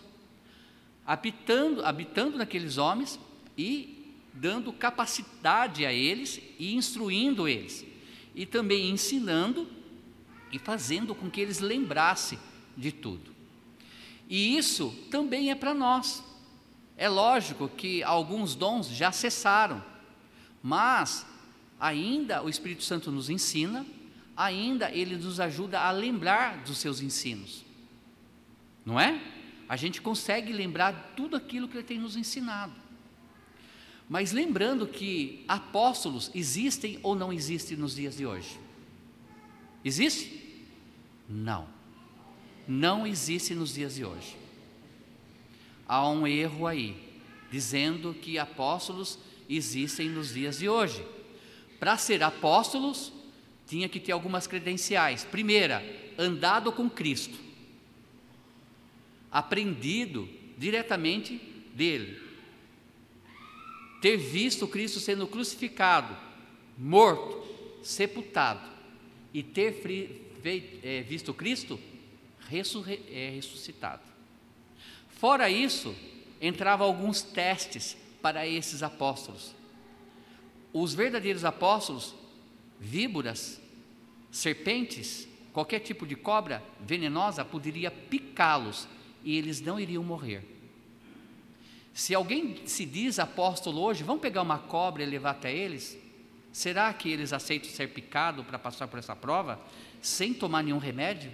habitando, 1.05 1.85
habitando 1.85 2.37
naqueles 2.37 2.77
homens 2.77 3.19
e 3.57 4.15
dando 4.33 4.73
capacidade 4.73 5.85
a 5.85 5.93
eles 5.93 6.41
e 6.57 6.75
instruindo 6.75 7.47
eles, 7.47 7.85
e 8.33 8.45
também 8.45 8.89
ensinando 8.89 9.67
e 10.51 10.57
fazendo 10.57 11.13
com 11.13 11.29
que 11.29 11.41
eles 11.41 11.59
lembrassem 11.59 12.39
de 12.75 12.91
tudo. 12.91 13.31
E 14.27 14.57
isso 14.57 14.95
também 15.11 15.51
é 15.51 15.55
para 15.55 15.73
nós. 15.73 16.23
É 16.97 17.07
lógico 17.07 17.67
que 17.67 18.01
alguns 18.03 18.55
dons 18.55 18.87
já 18.87 19.11
cessaram, 19.11 19.83
mas 20.61 21.25
ainda 21.79 22.41
o 22.41 22.49
Espírito 22.49 22.83
Santo 22.83 23.11
nos 23.11 23.29
ensina, 23.29 23.85
ainda 24.35 24.91
ele 24.91 25.15
nos 25.17 25.39
ajuda 25.39 25.79
a 25.81 25.91
lembrar 25.91 26.63
dos 26.63 26.77
seus 26.77 27.01
ensinos 27.01 27.62
não 28.85 28.99
é? 28.99 29.21
A 29.67 29.75
gente 29.75 30.01
consegue 30.01 30.51
lembrar 30.51 31.13
tudo 31.15 31.35
aquilo 31.35 31.67
que 31.67 31.77
ele 31.77 31.83
tem 31.83 31.99
nos 31.99 32.15
ensinado. 32.15 32.73
Mas 34.09 34.31
lembrando 34.31 34.85
que 34.85 35.43
apóstolos 35.47 36.29
existem 36.35 36.99
ou 37.01 37.15
não 37.15 37.31
existem 37.31 37.77
nos 37.77 37.95
dias 37.95 38.17
de 38.17 38.25
hoje? 38.25 38.59
Existe? 39.83 40.63
Não. 41.27 41.67
Não 42.67 43.07
existe 43.07 43.55
nos 43.55 43.73
dias 43.73 43.95
de 43.95 44.05
hoje. 44.05 44.35
Há 45.87 46.07
um 46.09 46.27
erro 46.27 46.67
aí, 46.67 46.95
dizendo 47.51 48.13
que 48.13 48.37
apóstolos 48.37 49.17
existem 49.49 50.09
nos 50.09 50.33
dias 50.33 50.59
de 50.59 50.69
hoje. 50.69 51.05
Para 51.79 51.97
ser 51.97 52.21
apóstolos, 52.23 53.11
tinha 53.67 53.89
que 53.89 53.99
ter 53.99 54.11
algumas 54.11 54.47
credenciais. 54.47 55.23
Primeira, 55.23 55.83
andado 56.17 56.71
com 56.71 56.89
Cristo 56.89 57.52
aprendido 59.33 60.29
diretamente 60.55 61.41
dele. 61.73 62.21
Ter 63.99 64.15
visto 64.15 64.67
Cristo 64.67 64.99
sendo 64.99 65.25
crucificado, 65.25 66.15
morto, 66.77 67.43
sepultado, 67.81 68.69
e 69.33 69.41
ter 69.41 69.81
é, 70.83 71.01
visto 71.01 71.33
Cristo 71.33 71.79
é, 72.51 73.31
ressuscitado. 73.33 74.03
Fora 75.09 75.49
isso, 75.49 75.95
entravam 76.39 76.85
alguns 76.85 77.23
testes 77.23 77.97
para 78.21 78.45
esses 78.45 78.83
apóstolos. 78.83 79.55
Os 80.71 80.93
verdadeiros 80.93 81.43
apóstolos, 81.43 82.13
víboras, 82.79 83.59
serpentes, 84.29 85.27
qualquer 85.51 85.79
tipo 85.79 86.05
de 86.05 86.15
cobra 86.15 86.63
venenosa 86.79 87.43
poderia 87.43 87.89
picá-los 87.89 88.87
e 89.23 89.37
eles 89.37 89.61
não 89.61 89.79
iriam 89.79 90.03
morrer. 90.03 90.43
Se 91.93 92.15
alguém 92.15 92.65
se 92.65 92.85
diz 92.85 93.19
apóstolo 93.19 93.81
hoje, 93.81 94.03
vamos 94.03 94.21
pegar 94.21 94.41
uma 94.41 94.57
cobra 94.57 95.03
e 95.03 95.05
levar 95.05 95.31
até 95.31 95.55
eles? 95.55 95.97
Será 96.51 96.91
que 96.93 97.09
eles 97.09 97.33
aceitam 97.33 97.69
ser 97.69 97.87
picados 97.87 98.45
para 98.45 98.59
passar 98.59 98.87
por 98.87 98.99
essa 98.99 99.15
prova 99.15 99.59
sem 100.01 100.33
tomar 100.33 100.63
nenhum 100.63 100.77
remédio? 100.77 101.31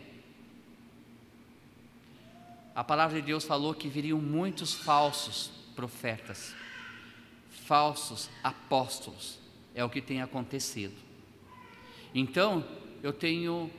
A 2.75 2.83
palavra 2.83 3.19
de 3.19 3.27
Deus 3.27 3.43
falou 3.43 3.73
que 3.73 3.89
viriam 3.89 4.19
muitos 4.19 4.73
falsos 4.73 5.51
profetas, 5.75 6.53
falsos 7.49 8.29
apóstolos. 8.43 9.39
É 9.75 9.83
o 9.83 9.89
que 9.89 10.01
tem 10.01 10.21
acontecido. 10.21 10.95
Então, 12.13 12.65
eu 13.03 13.13
tenho 13.13 13.69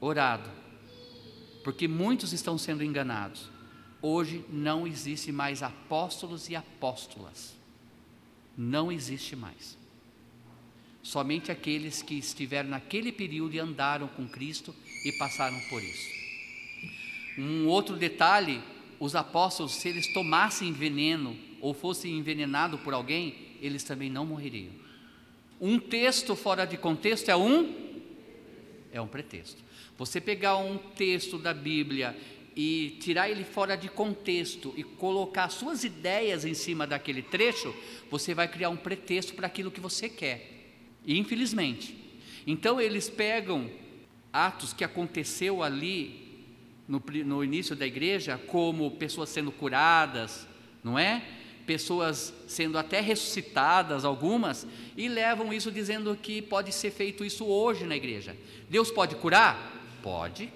orado, 0.00 0.48
porque 1.62 1.88
muitos 1.88 2.32
estão 2.32 2.58
sendo 2.58 2.84
enganados. 2.84 3.50
Hoje 4.00 4.44
não 4.50 4.86
existe 4.86 5.30
mais 5.30 5.62
apóstolos 5.62 6.48
e 6.48 6.56
apóstolas. 6.56 7.54
Não 8.56 8.90
existe 8.90 9.36
mais. 9.36 9.78
Somente 11.02 11.50
aqueles 11.50 12.02
que 12.02 12.14
estiveram 12.14 12.70
naquele 12.70 13.10
período 13.10 13.54
e 13.54 13.58
andaram 13.58 14.08
com 14.08 14.28
Cristo 14.28 14.74
e 15.04 15.12
passaram 15.12 15.58
por 15.68 15.82
isso. 15.82 16.08
Um 17.38 17.66
outro 17.66 17.96
detalhe: 17.96 18.60
os 19.00 19.14
apóstolos, 19.14 19.72
se 19.72 19.88
eles 19.88 20.12
tomassem 20.12 20.72
veneno 20.72 21.36
ou 21.60 21.72
fossem 21.72 22.18
envenenados 22.18 22.80
por 22.80 22.92
alguém, 22.92 23.34
eles 23.60 23.84
também 23.84 24.10
não 24.10 24.26
morreriam. 24.26 24.72
Um 25.60 25.78
texto 25.78 26.34
fora 26.34 26.64
de 26.64 26.76
contexto 26.76 27.28
é 27.28 27.36
um 27.36 27.82
é 28.92 29.00
um 29.00 29.06
pretexto. 29.06 29.62
Você 30.02 30.20
pegar 30.20 30.56
um 30.56 30.76
texto 30.78 31.38
da 31.38 31.54
Bíblia 31.54 32.16
e 32.56 32.98
tirar 33.00 33.30
ele 33.30 33.44
fora 33.44 33.76
de 33.76 33.88
contexto 33.88 34.74
e 34.76 34.82
colocar 34.82 35.48
suas 35.48 35.84
ideias 35.84 36.44
em 36.44 36.54
cima 36.54 36.88
daquele 36.88 37.22
trecho, 37.22 37.72
você 38.10 38.34
vai 38.34 38.48
criar 38.48 38.68
um 38.68 38.76
pretexto 38.76 39.32
para 39.32 39.46
aquilo 39.46 39.70
que 39.70 39.78
você 39.78 40.08
quer. 40.08 40.72
Infelizmente. 41.06 41.96
Então 42.44 42.80
eles 42.80 43.08
pegam 43.08 43.70
atos 44.32 44.72
que 44.72 44.82
aconteceu 44.82 45.62
ali 45.62 46.48
no, 46.88 47.00
no 47.24 47.44
início 47.44 47.76
da 47.76 47.86
igreja, 47.86 48.36
como 48.48 48.90
pessoas 48.90 49.28
sendo 49.28 49.52
curadas, 49.52 50.48
não 50.82 50.98
é? 50.98 51.22
Pessoas 51.64 52.34
sendo 52.48 52.76
até 52.76 53.00
ressuscitadas, 53.00 54.04
algumas, 54.04 54.66
e 54.96 55.06
levam 55.06 55.52
isso 55.52 55.70
dizendo 55.70 56.18
que 56.20 56.42
pode 56.42 56.72
ser 56.72 56.90
feito 56.90 57.24
isso 57.24 57.44
hoje 57.44 57.84
na 57.84 57.94
igreja. 57.94 58.36
Deus 58.68 58.90
pode 58.90 59.14
curar? 59.14 59.78
Pode. 60.02 60.52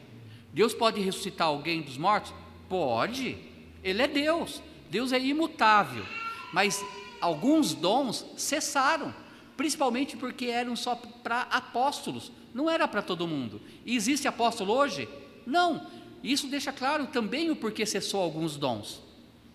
Deus 0.52 0.74
pode 0.74 1.00
ressuscitar 1.00 1.48
alguém 1.48 1.82
dos 1.82 1.96
mortos? 1.96 2.32
Pode. 2.68 3.36
Ele 3.84 4.02
é 4.02 4.08
Deus. 4.08 4.62
Deus 4.90 5.12
é 5.12 5.20
imutável. 5.20 6.04
Mas 6.52 6.84
alguns 7.20 7.74
dons 7.74 8.24
cessaram, 8.36 9.14
principalmente 9.56 10.16
porque 10.16 10.46
eram 10.46 10.74
só 10.74 10.94
para 10.94 11.42
apóstolos, 11.42 12.32
não 12.54 12.70
era 12.70 12.88
para 12.88 13.02
todo 13.02 13.28
mundo. 13.28 13.60
E 13.84 13.94
existe 13.94 14.26
apóstolo 14.26 14.72
hoje? 14.72 15.08
Não. 15.46 15.86
Isso 16.24 16.48
deixa 16.48 16.72
claro 16.72 17.06
também 17.06 17.50
o 17.50 17.56
porquê 17.56 17.86
cessou 17.86 18.20
alguns 18.20 18.56
dons. 18.56 19.02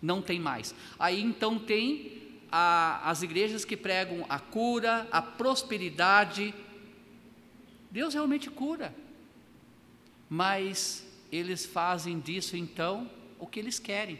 Não 0.01 0.21
tem 0.21 0.39
mais. 0.39 0.73
Aí 0.99 1.21
então 1.21 1.57
tem 1.59 2.11
a, 2.51 3.09
as 3.09 3.23
igrejas 3.23 3.65
que 3.65 3.75
pregam 3.75 4.25
a 4.29 4.39
cura, 4.39 5.07
a 5.11 5.21
prosperidade. 5.21 6.53
Deus 7.89 8.13
realmente 8.13 8.49
cura 8.49 8.93
mas 10.33 11.05
eles 11.29 11.65
fazem 11.65 12.17
disso 12.17 12.55
então 12.55 13.11
o 13.37 13.45
que 13.45 13.59
eles 13.59 13.77
querem. 13.79 14.17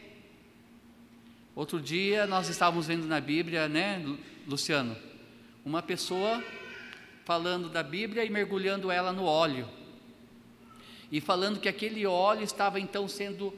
Outro 1.55 1.79
dia 1.79 2.27
nós 2.27 2.49
estávamos 2.49 2.87
vendo 2.87 3.07
na 3.07 3.21
Bíblia, 3.21 3.69
né, 3.69 4.03
Luciano, 4.45 4.97
uma 5.63 5.81
pessoa 5.81 6.43
falando 7.23 7.69
da 7.69 7.81
Bíblia 7.81 8.25
e 8.25 8.29
mergulhando 8.29 8.91
ela 8.91 9.13
no 9.13 9.23
óleo. 9.23 9.69
E 11.09 11.21
falando 11.21 11.61
que 11.61 11.69
aquele 11.69 12.05
óleo 12.05 12.43
estava 12.43 12.77
então 12.77 13.07
sendo 13.07 13.53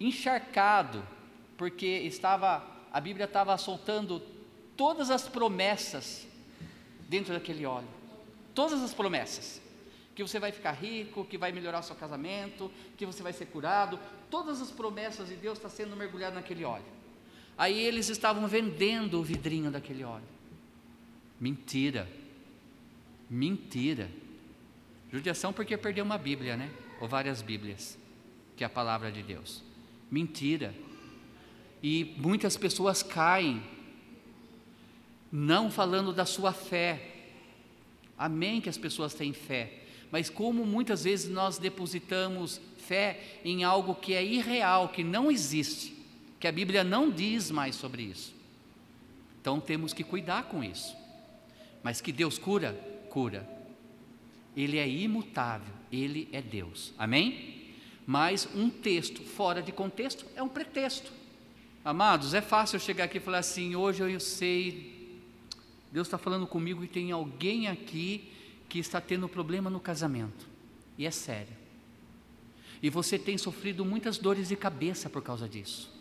encharcado, 0.00 1.06
porque 1.56 1.86
estava 1.86 2.66
a 2.92 3.00
Bíblia 3.00 3.26
estava 3.26 3.56
soltando 3.56 4.20
todas 4.76 5.08
as 5.08 5.28
promessas 5.28 6.26
dentro 7.08 7.32
daquele 7.32 7.64
óleo. 7.64 7.86
Todas 8.56 8.82
as 8.82 8.92
promessas 8.92 9.59
que 10.20 10.30
você 10.30 10.38
vai 10.38 10.52
ficar 10.52 10.72
rico, 10.72 11.24
que 11.24 11.38
vai 11.38 11.50
melhorar 11.50 11.82
seu 11.82 11.96
casamento, 11.96 12.70
que 12.96 13.06
você 13.06 13.22
vai 13.22 13.32
ser 13.32 13.46
curado. 13.46 13.98
Todas 14.30 14.60
as 14.60 14.70
promessas 14.70 15.28
de 15.28 15.34
Deus 15.34 15.56
estão 15.56 15.70
sendo 15.70 15.96
mergulhadas 15.96 16.34
naquele 16.34 16.62
óleo. 16.64 16.84
Aí 17.56 17.78
eles 17.80 18.08
estavam 18.08 18.46
vendendo 18.46 19.18
o 19.18 19.22
vidrinho 19.22 19.70
daquele 19.70 20.04
óleo. 20.04 20.28
Mentira. 21.40 22.06
Mentira. 23.30 24.10
Judiação 25.10 25.52
porque 25.52 25.76
perdeu 25.76 26.04
uma 26.04 26.18
Bíblia, 26.18 26.56
né? 26.56 26.70
Ou 27.00 27.08
várias 27.08 27.40
Bíblias, 27.40 27.98
que 28.56 28.62
é 28.62 28.66
a 28.66 28.70
palavra 28.70 29.10
de 29.10 29.22
Deus. 29.22 29.62
Mentira. 30.10 30.74
E 31.82 32.14
muitas 32.18 32.58
pessoas 32.58 33.02
caem, 33.02 33.62
não 35.32 35.70
falando 35.70 36.12
da 36.12 36.26
sua 36.26 36.52
fé. 36.52 37.14
Amém 38.18 38.60
que 38.60 38.68
as 38.68 38.76
pessoas 38.76 39.14
têm 39.14 39.32
fé, 39.32 39.79
mas 40.10 40.28
como 40.28 40.66
muitas 40.66 41.04
vezes 41.04 41.30
nós 41.30 41.58
depositamos 41.58 42.60
fé 42.78 43.20
em 43.44 43.62
algo 43.62 43.94
que 43.94 44.14
é 44.14 44.24
irreal, 44.24 44.88
que 44.88 45.04
não 45.04 45.30
existe, 45.30 45.94
que 46.38 46.48
a 46.48 46.52
Bíblia 46.52 46.82
não 46.82 47.10
diz 47.10 47.50
mais 47.50 47.76
sobre 47.76 48.02
isso. 48.02 48.34
Então 49.40 49.60
temos 49.60 49.92
que 49.92 50.02
cuidar 50.02 50.44
com 50.44 50.62
isso. 50.62 50.96
Mas 51.82 52.00
que 52.00 52.12
Deus 52.12 52.38
cura, 52.38 52.72
cura. 53.08 53.48
Ele 54.56 54.78
é 54.78 54.88
imutável, 54.88 55.72
ele 55.92 56.28
é 56.32 56.42
Deus. 56.42 56.92
Amém? 56.98 57.72
Mas 58.06 58.48
um 58.54 58.68
texto 58.68 59.22
fora 59.22 59.62
de 59.62 59.70
contexto 59.70 60.26
é 60.34 60.42
um 60.42 60.48
pretexto. 60.48 61.12
Amados, 61.84 62.34
é 62.34 62.40
fácil 62.42 62.76
eu 62.76 62.80
chegar 62.80 63.04
aqui 63.04 63.18
e 63.18 63.20
falar 63.20 63.38
assim: 63.38 63.76
hoje 63.76 64.02
eu 64.02 64.20
sei, 64.20 65.18
Deus 65.92 66.06
está 66.06 66.18
falando 66.18 66.46
comigo 66.46 66.84
e 66.84 66.88
tem 66.88 67.12
alguém 67.12 67.68
aqui 67.68 68.30
que 68.70 68.78
está 68.78 69.00
tendo 69.00 69.28
problema 69.28 69.68
no 69.68 69.80
casamento, 69.80 70.46
e 70.96 71.04
é 71.04 71.10
sério. 71.10 71.54
E 72.80 72.88
você 72.88 73.18
tem 73.18 73.36
sofrido 73.36 73.84
muitas 73.84 74.16
dores 74.16 74.48
de 74.48 74.56
cabeça 74.56 75.10
por 75.10 75.22
causa 75.22 75.48
disso. 75.48 75.92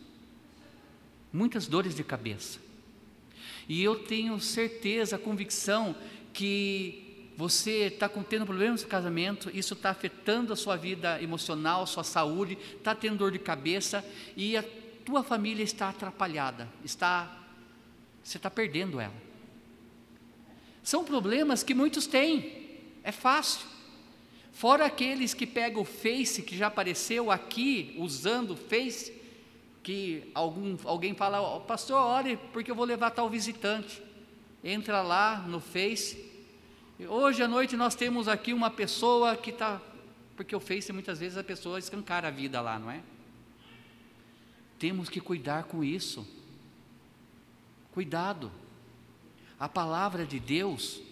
Muitas 1.34 1.68
dores 1.68 1.96
de 1.96 2.04
cabeça. 2.04 2.60
E 3.68 3.84
eu 3.84 3.96
tenho 4.04 4.40
certeza, 4.40 5.18
convicção, 5.18 5.96
que 6.32 7.32
você 7.36 7.88
está 7.88 8.08
tendo 8.08 8.46
problemas 8.46 8.84
no 8.84 8.88
casamento, 8.88 9.50
isso 9.54 9.74
está 9.74 9.90
afetando 9.90 10.54
a 10.54 10.56
sua 10.56 10.76
vida 10.76 11.22
emocional, 11.22 11.88
sua 11.88 12.04
saúde, 12.04 12.58
está 12.78 12.94
tendo 12.94 13.18
dor 13.18 13.32
de 13.32 13.40
cabeça 13.40 14.06
e 14.38 14.56
a 14.56 14.64
tua 15.04 15.24
família 15.24 15.64
está 15.64 15.90
atrapalhada, 15.90 16.70
está, 16.84 17.36
você 18.24 18.38
está 18.38 18.50
perdendo 18.50 19.00
ela. 19.00 19.14
São 20.84 21.04
problemas 21.04 21.64
que 21.64 21.74
muitos 21.74 22.08
têm. 22.08 22.59
É 23.10 23.12
fácil. 23.12 23.66
Fora 24.52 24.86
aqueles 24.86 25.34
que 25.34 25.48
pegam 25.48 25.82
o 25.82 25.86
Face, 25.86 26.44
que 26.44 26.56
já 26.56 26.68
apareceu 26.68 27.32
aqui, 27.32 27.96
usando 27.98 28.52
o 28.52 28.56
Face, 28.56 29.12
que 29.82 30.30
algum, 30.36 30.78
alguém 30.84 31.16
fala, 31.16 31.42
oh, 31.42 31.62
pastor, 31.62 31.98
ore, 32.00 32.38
porque 32.54 32.70
eu 32.70 32.76
vou 32.76 32.86
levar 32.86 33.10
tal 33.10 33.28
visitante. 33.28 34.00
Entra 34.64 35.02
lá 35.02 35.40
no 35.40 35.60
Face. 35.60 36.24
Hoje 37.00 37.42
à 37.42 37.48
noite 37.48 37.76
nós 37.76 37.96
temos 37.96 38.28
aqui 38.28 38.54
uma 38.54 38.70
pessoa 38.70 39.36
que 39.36 39.50
está. 39.50 39.82
Porque 40.36 40.56
o 40.56 40.60
Face 40.60 40.94
muitas 40.94 41.20
vezes 41.20 41.36
a 41.36 41.44
pessoa 41.44 41.80
escancara 41.80 42.28
a 42.28 42.32
vida 42.32 42.62
lá, 42.62 42.78
não 42.78 42.92
é? 42.92 43.02
Temos 44.78 45.10
que 45.10 45.20
cuidar 45.20 45.64
com 45.64 45.84
isso. 45.84 46.28
Cuidado. 47.92 48.52
A 49.60 49.68
palavra 49.68 50.28
de 50.28 50.40
Deus 50.40 51.09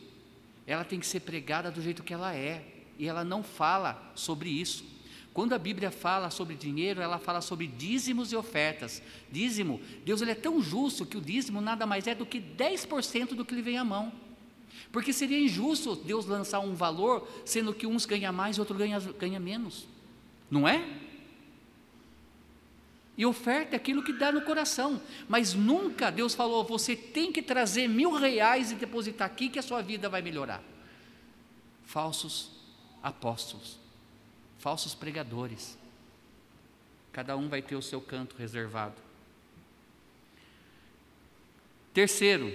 ela 0.67 0.83
tem 0.83 0.99
que 0.99 1.07
ser 1.07 1.21
pregada 1.21 1.71
do 1.71 1.81
jeito 1.81 2.03
que 2.03 2.13
ela 2.13 2.35
é, 2.35 2.63
e 2.99 3.07
ela 3.07 3.23
não 3.23 3.41
fala 3.41 4.11
sobre 4.13 4.49
isso. 4.49 4.83
Quando 5.33 5.53
a 5.53 5.57
Bíblia 5.57 5.91
fala 5.91 6.29
sobre 6.29 6.55
dinheiro, 6.55 6.99
ela 6.99 7.19
fala 7.19 7.41
sobre 7.41 7.67
dízimos 7.67 8.31
e 8.31 8.35
ofertas. 8.35 9.01
Dízimo, 9.31 9.79
Deus 10.03 10.21
ele 10.21 10.31
é 10.31 10.35
tão 10.35 10.61
justo 10.61 11.05
que 11.05 11.15
o 11.15 11.21
dízimo 11.21 11.61
nada 11.61 11.85
mais 11.85 12.07
é 12.07 12.13
do 12.15 12.25
que 12.25 12.41
10% 12.41 13.35
do 13.35 13.45
que 13.45 13.55
lhe 13.55 13.61
vem 13.61 13.77
à 13.77 13.83
mão. 13.83 14.11
Porque 14.91 15.13
seria 15.13 15.39
injusto 15.39 15.95
Deus 15.95 16.25
lançar 16.25 16.59
um 16.59 16.73
valor, 16.73 17.27
sendo 17.45 17.73
que 17.73 17.85
uns 17.85 18.05
ganham 18.05 18.33
mais 18.33 18.57
e 18.57 18.59
outros 18.59 18.77
ganham 18.77 18.99
ganha 19.19 19.39
menos. 19.39 19.87
Não 20.49 20.67
é? 20.67 20.83
E 23.17 23.25
oferta 23.25 23.75
é 23.75 23.77
aquilo 23.77 24.03
que 24.03 24.13
dá 24.13 24.31
no 24.31 24.43
coração. 24.43 25.01
Mas 25.27 25.55
nunca 25.55 26.11
Deus 26.11 26.35
falou, 26.35 26.63
você 26.63 26.95
tem 26.95 27.31
que 27.31 27.41
trazer 27.41 27.87
mil 27.87 28.11
reais 28.13 28.71
e 28.71 28.75
depositar 28.75 29.25
aqui 29.27 29.49
que 29.49 29.57
a 29.57 29.63
sua 29.63 29.81
vida 29.81 30.07
vai 30.07 30.21
melhorar. 30.21 30.61
falsos 31.83 32.51
apóstolos, 33.01 33.79
falsos 34.59 34.93
pregadores. 34.93 35.77
Cada 37.11 37.35
um 37.35 37.47
vai 37.47 37.61
ter 37.61 37.75
o 37.75 37.81
seu 37.81 37.99
canto 38.01 38.35
reservado. 38.37 38.95
Terceiro, 41.93 42.53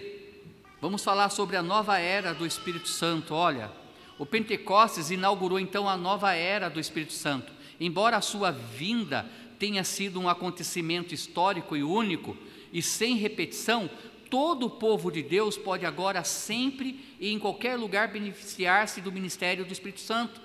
vamos 0.80 1.02
falar 1.02 1.30
sobre 1.30 1.56
a 1.56 1.62
nova 1.62 1.98
era 1.98 2.32
do 2.32 2.46
Espírito 2.46 2.88
Santo. 2.88 3.34
Olha, 3.34 3.72
o 4.18 4.24
Pentecostes 4.24 5.10
inaugurou 5.10 5.58
então 5.58 5.88
a 5.88 5.96
nova 5.96 6.32
era 6.34 6.68
do 6.68 6.78
Espírito 6.78 7.14
Santo. 7.14 7.52
Embora 7.80 8.18
a 8.18 8.20
sua 8.20 8.52
vinda 8.52 9.28
tenha 9.62 9.84
sido 9.84 10.18
um 10.18 10.28
acontecimento 10.28 11.14
histórico 11.14 11.76
e 11.76 11.84
único 11.84 12.36
e 12.72 12.82
sem 12.82 13.14
repetição, 13.14 13.88
todo 14.28 14.66
o 14.66 14.70
povo 14.70 15.08
de 15.08 15.22
Deus 15.22 15.56
pode 15.56 15.86
agora 15.86 16.24
sempre 16.24 16.98
e 17.20 17.30
em 17.30 17.38
qualquer 17.38 17.76
lugar 17.76 18.08
beneficiar-se 18.08 19.00
do 19.00 19.12
ministério 19.12 19.64
do 19.64 19.72
Espírito 19.72 20.00
Santo. 20.00 20.40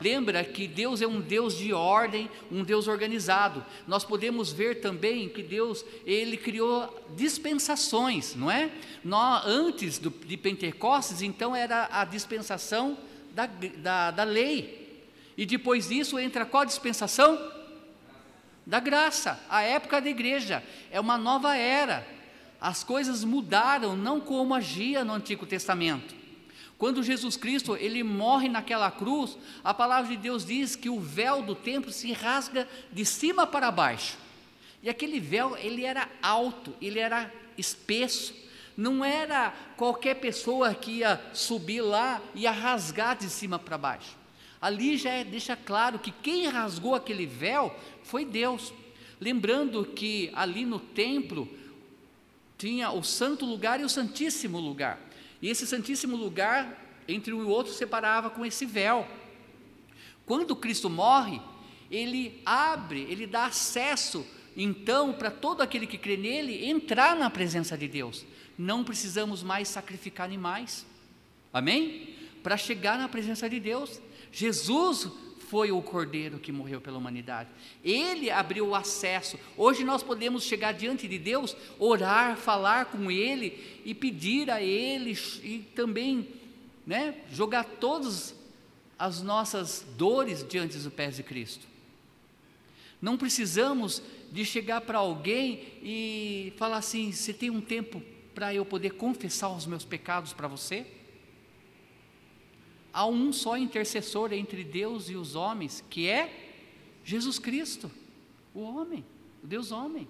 Lembra 0.00 0.42
que 0.42 0.66
Deus 0.66 1.02
é 1.02 1.06
um 1.06 1.20
Deus 1.20 1.58
de 1.58 1.74
ordem, 1.74 2.30
um 2.50 2.64
Deus 2.64 2.88
organizado. 2.88 3.62
Nós 3.86 4.06
podemos 4.06 4.50
ver 4.50 4.80
também 4.80 5.28
que 5.28 5.42
Deus, 5.42 5.84
ele 6.06 6.38
criou 6.38 6.98
dispensações, 7.14 8.34
não 8.34 8.50
é? 8.50 8.70
Nós, 9.04 9.44
antes 9.44 9.98
do, 9.98 10.08
de 10.08 10.38
Pentecostes, 10.38 11.20
então 11.20 11.54
era 11.54 11.90
a 11.92 12.06
dispensação 12.06 12.96
da, 13.34 13.44
da, 13.44 14.10
da 14.10 14.24
lei. 14.24 15.04
E 15.36 15.44
depois 15.44 15.90
disso 15.90 16.18
entra 16.18 16.46
qual 16.46 16.64
dispensação? 16.64 17.60
Da 18.64 18.78
graça, 18.80 19.40
a 19.48 19.62
época 19.62 20.00
da 20.00 20.08
igreja. 20.08 20.62
É 20.90 21.00
uma 21.00 21.18
nova 21.18 21.56
era. 21.56 22.06
As 22.60 22.84
coisas 22.84 23.24
mudaram, 23.24 23.96
não 23.96 24.20
como 24.20 24.54
agia 24.54 25.04
no 25.04 25.12
Antigo 25.12 25.44
Testamento. 25.44 26.14
Quando 26.78 27.02
Jesus 27.02 27.36
Cristo 27.36 27.76
ele 27.76 28.02
morre 28.02 28.48
naquela 28.48 28.90
cruz, 28.90 29.36
a 29.62 29.72
palavra 29.72 30.10
de 30.10 30.16
Deus 30.16 30.44
diz 30.44 30.74
que 30.74 30.88
o 30.88 30.98
véu 30.98 31.42
do 31.42 31.54
templo 31.54 31.92
se 31.92 32.12
rasga 32.12 32.68
de 32.92 33.04
cima 33.04 33.46
para 33.46 33.70
baixo. 33.70 34.16
E 34.82 34.90
aquele 34.90 35.20
véu 35.20 35.56
ele 35.56 35.84
era 35.84 36.08
alto, 36.20 36.74
ele 36.80 36.98
era 36.98 37.32
espesso. 37.56 38.34
Não 38.76 39.04
era 39.04 39.54
qualquer 39.76 40.14
pessoa 40.14 40.74
que 40.74 40.98
ia 40.98 41.20
subir 41.32 41.82
lá 41.82 42.20
e 42.34 42.42
ia 42.42 42.50
rasgar 42.50 43.16
de 43.16 43.28
cima 43.30 43.58
para 43.58 43.78
baixo. 43.78 44.21
Ali 44.62 44.96
já 44.96 45.10
é, 45.10 45.24
deixa 45.24 45.56
claro 45.56 45.98
que 45.98 46.12
quem 46.12 46.46
rasgou 46.46 46.94
aquele 46.94 47.26
véu 47.26 47.74
foi 48.04 48.24
Deus. 48.24 48.72
Lembrando 49.20 49.84
que 49.84 50.30
ali 50.34 50.64
no 50.64 50.78
templo 50.78 51.48
tinha 52.56 52.92
o 52.92 53.02
santo 53.02 53.44
lugar 53.44 53.80
e 53.80 53.84
o 53.84 53.88
santíssimo 53.88 54.60
lugar. 54.60 55.00
E 55.42 55.48
esse 55.48 55.66
santíssimo 55.66 56.16
lugar, 56.16 57.02
entre 57.08 57.32
um 57.32 57.42
e 57.42 57.44
outro, 57.44 57.72
separava 57.72 58.30
com 58.30 58.46
esse 58.46 58.64
véu. 58.64 59.04
Quando 60.24 60.54
Cristo 60.54 60.88
morre, 60.88 61.40
ele 61.90 62.40
abre, 62.46 63.00
ele 63.10 63.26
dá 63.26 63.46
acesso, 63.46 64.24
então, 64.56 65.12
para 65.12 65.30
todo 65.30 65.60
aquele 65.60 65.88
que 65.88 65.98
crê 65.98 66.16
nele, 66.16 66.64
entrar 66.66 67.16
na 67.16 67.28
presença 67.28 67.76
de 67.76 67.88
Deus. 67.88 68.24
Não 68.56 68.84
precisamos 68.84 69.42
mais 69.42 69.66
sacrificar 69.66 70.24
animais. 70.24 70.86
Amém? 71.52 72.14
Para 72.44 72.56
chegar 72.56 72.96
na 72.96 73.08
presença 73.08 73.50
de 73.50 73.58
Deus. 73.58 74.00
Jesus 74.32 75.08
foi 75.52 75.70
o 75.70 75.82
cordeiro 75.82 76.38
que 76.38 76.50
morreu 76.50 76.80
pela 76.80 76.96
humanidade. 76.96 77.50
Ele 77.84 78.30
abriu 78.30 78.68
o 78.68 78.74
acesso. 78.74 79.38
Hoje 79.54 79.84
nós 79.84 80.02
podemos 80.02 80.44
chegar 80.44 80.72
diante 80.72 81.06
de 81.06 81.18
Deus, 81.18 81.54
orar, 81.78 82.38
falar 82.38 82.86
com 82.86 83.10
Ele 83.10 83.82
e 83.84 83.94
pedir 83.94 84.50
a 84.50 84.62
Ele 84.62 85.12
e 85.42 85.58
também 85.74 86.26
né, 86.86 87.16
jogar 87.30 87.64
todas 87.64 88.34
as 88.98 89.20
nossas 89.20 89.84
dores 89.98 90.42
diante 90.48 90.78
dos 90.78 90.90
pés 90.90 91.16
de 91.16 91.22
Cristo. 91.22 91.66
Não 93.00 93.18
precisamos 93.18 94.02
de 94.30 94.46
chegar 94.46 94.80
para 94.80 94.98
alguém 94.98 95.64
e 95.82 96.54
falar 96.56 96.78
assim: 96.78 97.12
você 97.12 97.34
tem 97.34 97.50
um 97.50 97.60
tempo 97.60 98.00
para 98.34 98.54
eu 98.54 98.64
poder 98.64 98.92
confessar 98.94 99.50
os 99.50 99.66
meus 99.66 99.84
pecados 99.84 100.32
para 100.32 100.48
você? 100.48 100.86
Há 102.92 103.06
um 103.06 103.32
só 103.32 103.56
intercessor 103.56 104.32
entre 104.32 104.62
Deus 104.62 105.08
e 105.08 105.16
os 105.16 105.34
homens, 105.34 105.82
que 105.88 106.08
é 106.08 106.50
Jesus 107.04 107.38
Cristo, 107.38 107.90
o 108.54 108.60
homem, 108.60 109.04
o 109.42 109.46
Deus 109.46 109.72
homem. 109.72 110.08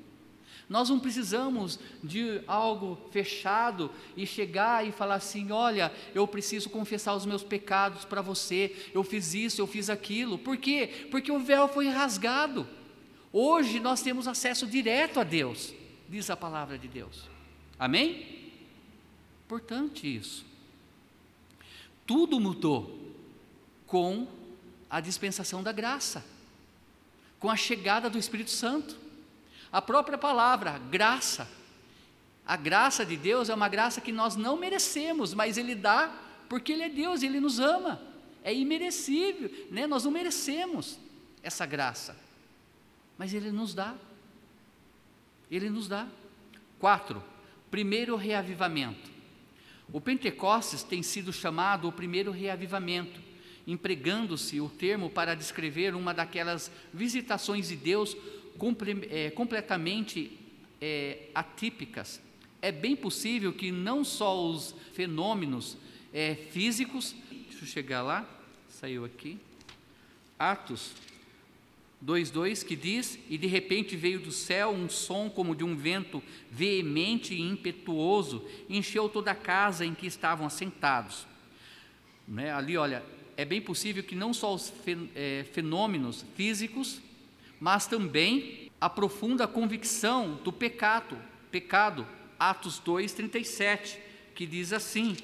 Nós 0.68 0.88
não 0.88 0.98
precisamos 0.98 1.78
de 2.02 2.40
algo 2.46 2.98
fechado 3.10 3.90
e 4.16 4.26
chegar 4.26 4.86
e 4.86 4.92
falar 4.92 5.16
assim: 5.16 5.50
olha, 5.50 5.92
eu 6.14 6.26
preciso 6.26 6.70
confessar 6.70 7.14
os 7.14 7.26
meus 7.26 7.42
pecados 7.42 8.04
para 8.04 8.22
você, 8.22 8.74
eu 8.94 9.02
fiz 9.04 9.34
isso, 9.34 9.60
eu 9.60 9.66
fiz 9.66 9.90
aquilo. 9.90 10.38
Por 10.38 10.56
quê? 10.56 11.08
Porque 11.10 11.30
o 11.30 11.40
véu 11.40 11.68
foi 11.68 11.88
rasgado. 11.88 12.66
Hoje 13.32 13.80
nós 13.80 14.02
temos 14.02 14.28
acesso 14.28 14.66
direto 14.66 15.20
a 15.20 15.24
Deus, 15.24 15.74
diz 16.08 16.30
a 16.30 16.36
palavra 16.36 16.78
de 16.78 16.88
Deus. 16.88 17.28
Amém? 17.78 18.52
Importante 19.44 20.14
isso. 20.14 20.51
Tudo 22.06 22.40
mudou 22.40 22.98
com 23.86 24.26
a 24.88 25.00
dispensação 25.00 25.62
da 25.62 25.72
graça, 25.72 26.24
com 27.38 27.50
a 27.50 27.56
chegada 27.56 28.10
do 28.10 28.18
Espírito 28.18 28.50
Santo. 28.50 28.96
A 29.70 29.80
própria 29.80 30.18
palavra, 30.18 30.78
graça. 30.78 31.48
A 32.46 32.56
graça 32.56 33.06
de 33.06 33.16
Deus 33.16 33.48
é 33.48 33.54
uma 33.54 33.68
graça 33.68 34.00
que 34.00 34.12
nós 34.12 34.36
não 34.36 34.56
merecemos, 34.56 35.32
mas 35.32 35.56
Ele 35.56 35.74
dá 35.74 36.12
porque 36.48 36.72
Ele 36.72 36.82
é 36.82 36.88
Deus, 36.88 37.22
Ele 37.22 37.40
nos 37.40 37.58
ama. 37.58 38.02
É 38.42 38.52
imerecível, 38.52 39.50
né? 39.70 39.86
nós 39.86 40.04
não 40.04 40.10
merecemos 40.10 40.98
essa 41.42 41.64
graça, 41.64 42.16
mas 43.16 43.32
Ele 43.32 43.52
nos 43.52 43.72
dá. 43.72 43.94
Ele 45.50 45.70
nos 45.70 45.86
dá. 45.86 46.08
Quatro, 46.78 47.22
primeiro 47.70 48.16
reavivamento. 48.16 49.11
O 49.92 50.00
Pentecostes 50.00 50.82
tem 50.82 51.02
sido 51.02 51.32
chamado 51.32 51.86
o 51.86 51.92
primeiro 51.92 52.30
reavivamento, 52.30 53.20
empregando-se 53.66 54.60
o 54.60 54.68
termo 54.68 55.10
para 55.10 55.34
descrever 55.34 55.94
uma 55.94 56.14
daquelas 56.14 56.72
visitações 56.94 57.68
de 57.68 57.76
Deus 57.76 58.16
é, 59.10 59.30
completamente 59.30 60.38
é, 60.80 61.28
atípicas. 61.34 62.20
É 62.62 62.72
bem 62.72 62.96
possível 62.96 63.52
que 63.52 63.70
não 63.70 64.02
só 64.02 64.48
os 64.48 64.74
fenômenos 64.94 65.76
é, 66.12 66.34
físicos, 66.34 67.14
deixa 67.30 67.64
eu 67.64 67.68
chegar 67.68 68.02
lá, 68.02 68.26
saiu 68.68 69.04
aqui, 69.04 69.38
Atos 70.38 70.92
2:2 72.02 72.64
que 72.64 72.74
diz: 72.74 73.18
"E 73.30 73.38
de 73.38 73.46
repente 73.46 73.96
veio 73.96 74.18
do 74.20 74.32
céu 74.32 74.70
um 74.70 74.88
som 74.88 75.30
como 75.30 75.54
de 75.54 75.62
um 75.62 75.76
vento 75.76 76.22
veemente 76.50 77.34
e 77.34 77.40
impetuoso, 77.40 78.44
e 78.68 78.76
encheu 78.76 79.08
toda 79.08 79.30
a 79.30 79.36
casa 79.36 79.86
em 79.86 79.94
que 79.94 80.06
estavam 80.06 80.46
assentados." 80.46 81.26
Né? 82.26 82.52
Ali, 82.52 82.76
olha, 82.76 83.04
é 83.36 83.44
bem 83.44 83.60
possível 83.60 84.02
que 84.02 84.14
não 84.14 84.34
só 84.34 84.54
os 84.54 84.72
é, 85.14 85.46
fenômenos 85.52 86.24
físicos, 86.34 87.00
mas 87.60 87.86
também 87.86 88.70
a 88.80 88.90
profunda 88.90 89.46
convicção 89.46 90.40
do 90.42 90.52
pecado, 90.52 91.16
pecado, 91.50 92.06
Atos 92.38 92.80
2:37, 92.80 93.98
que 94.34 94.44
diz 94.44 94.72
assim: 94.72 95.16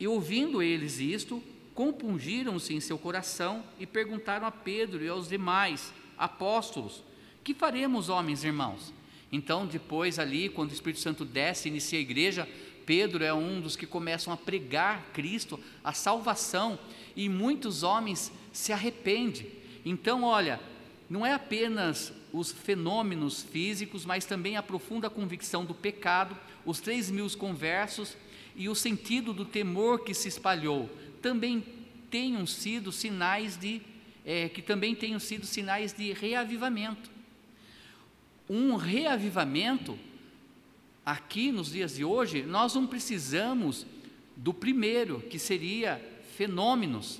"E 0.00 0.08
ouvindo 0.08 0.60
eles 0.60 0.98
isto, 0.98 1.42
compungiram-se 1.78 2.74
em 2.74 2.80
seu 2.80 2.98
coração 2.98 3.62
e 3.78 3.86
perguntaram 3.86 4.44
a 4.44 4.50
Pedro 4.50 5.04
e 5.04 5.08
aos 5.08 5.28
demais 5.28 5.94
apóstolos: 6.18 7.04
Que 7.44 7.54
faremos, 7.54 8.08
homens 8.08 8.42
irmãos? 8.42 8.92
Então, 9.30 9.64
depois 9.64 10.18
ali, 10.18 10.48
quando 10.48 10.70
o 10.70 10.74
Espírito 10.74 10.98
Santo 10.98 11.24
desce 11.24 11.68
e 11.68 11.70
inicia 11.70 12.00
a 12.00 12.02
igreja, 12.02 12.48
Pedro 12.84 13.22
é 13.22 13.32
um 13.32 13.60
dos 13.60 13.76
que 13.76 13.86
começam 13.86 14.32
a 14.32 14.36
pregar 14.36 15.04
Cristo, 15.12 15.60
a 15.84 15.92
salvação, 15.92 16.76
e 17.14 17.28
muitos 17.28 17.84
homens 17.84 18.32
se 18.52 18.72
arrependem. 18.72 19.46
Então, 19.84 20.24
olha, 20.24 20.58
não 21.08 21.24
é 21.24 21.32
apenas 21.32 22.12
os 22.32 22.50
fenômenos 22.50 23.44
físicos, 23.44 24.04
mas 24.04 24.24
também 24.24 24.56
a 24.56 24.64
profunda 24.64 25.08
convicção 25.08 25.64
do 25.64 25.74
pecado, 25.74 26.36
os 26.66 26.80
três 26.80 27.08
mil 27.08 27.30
conversos 27.38 28.16
e 28.56 28.68
o 28.68 28.74
sentido 28.74 29.32
do 29.32 29.44
temor 29.44 30.02
que 30.02 30.12
se 30.12 30.26
espalhou 30.26 30.90
também 31.18 31.64
tenham 32.10 32.46
sido 32.46 32.90
sinais 32.90 33.56
de 33.56 33.82
é, 34.24 34.46
que 34.46 34.60
também 34.60 34.94
tenham 34.94 35.18
sido 35.18 35.46
sinais 35.46 35.94
de 35.94 36.12
reavivamento. 36.12 37.10
Um 38.48 38.76
reavivamento 38.76 39.98
aqui 41.04 41.50
nos 41.50 41.72
dias 41.72 41.94
de 41.94 42.04
hoje, 42.04 42.42
nós 42.42 42.74
não 42.74 42.86
precisamos 42.86 43.86
do 44.36 44.52
primeiro, 44.52 45.20
que 45.22 45.38
seria 45.38 45.98
fenômenos. 46.36 47.18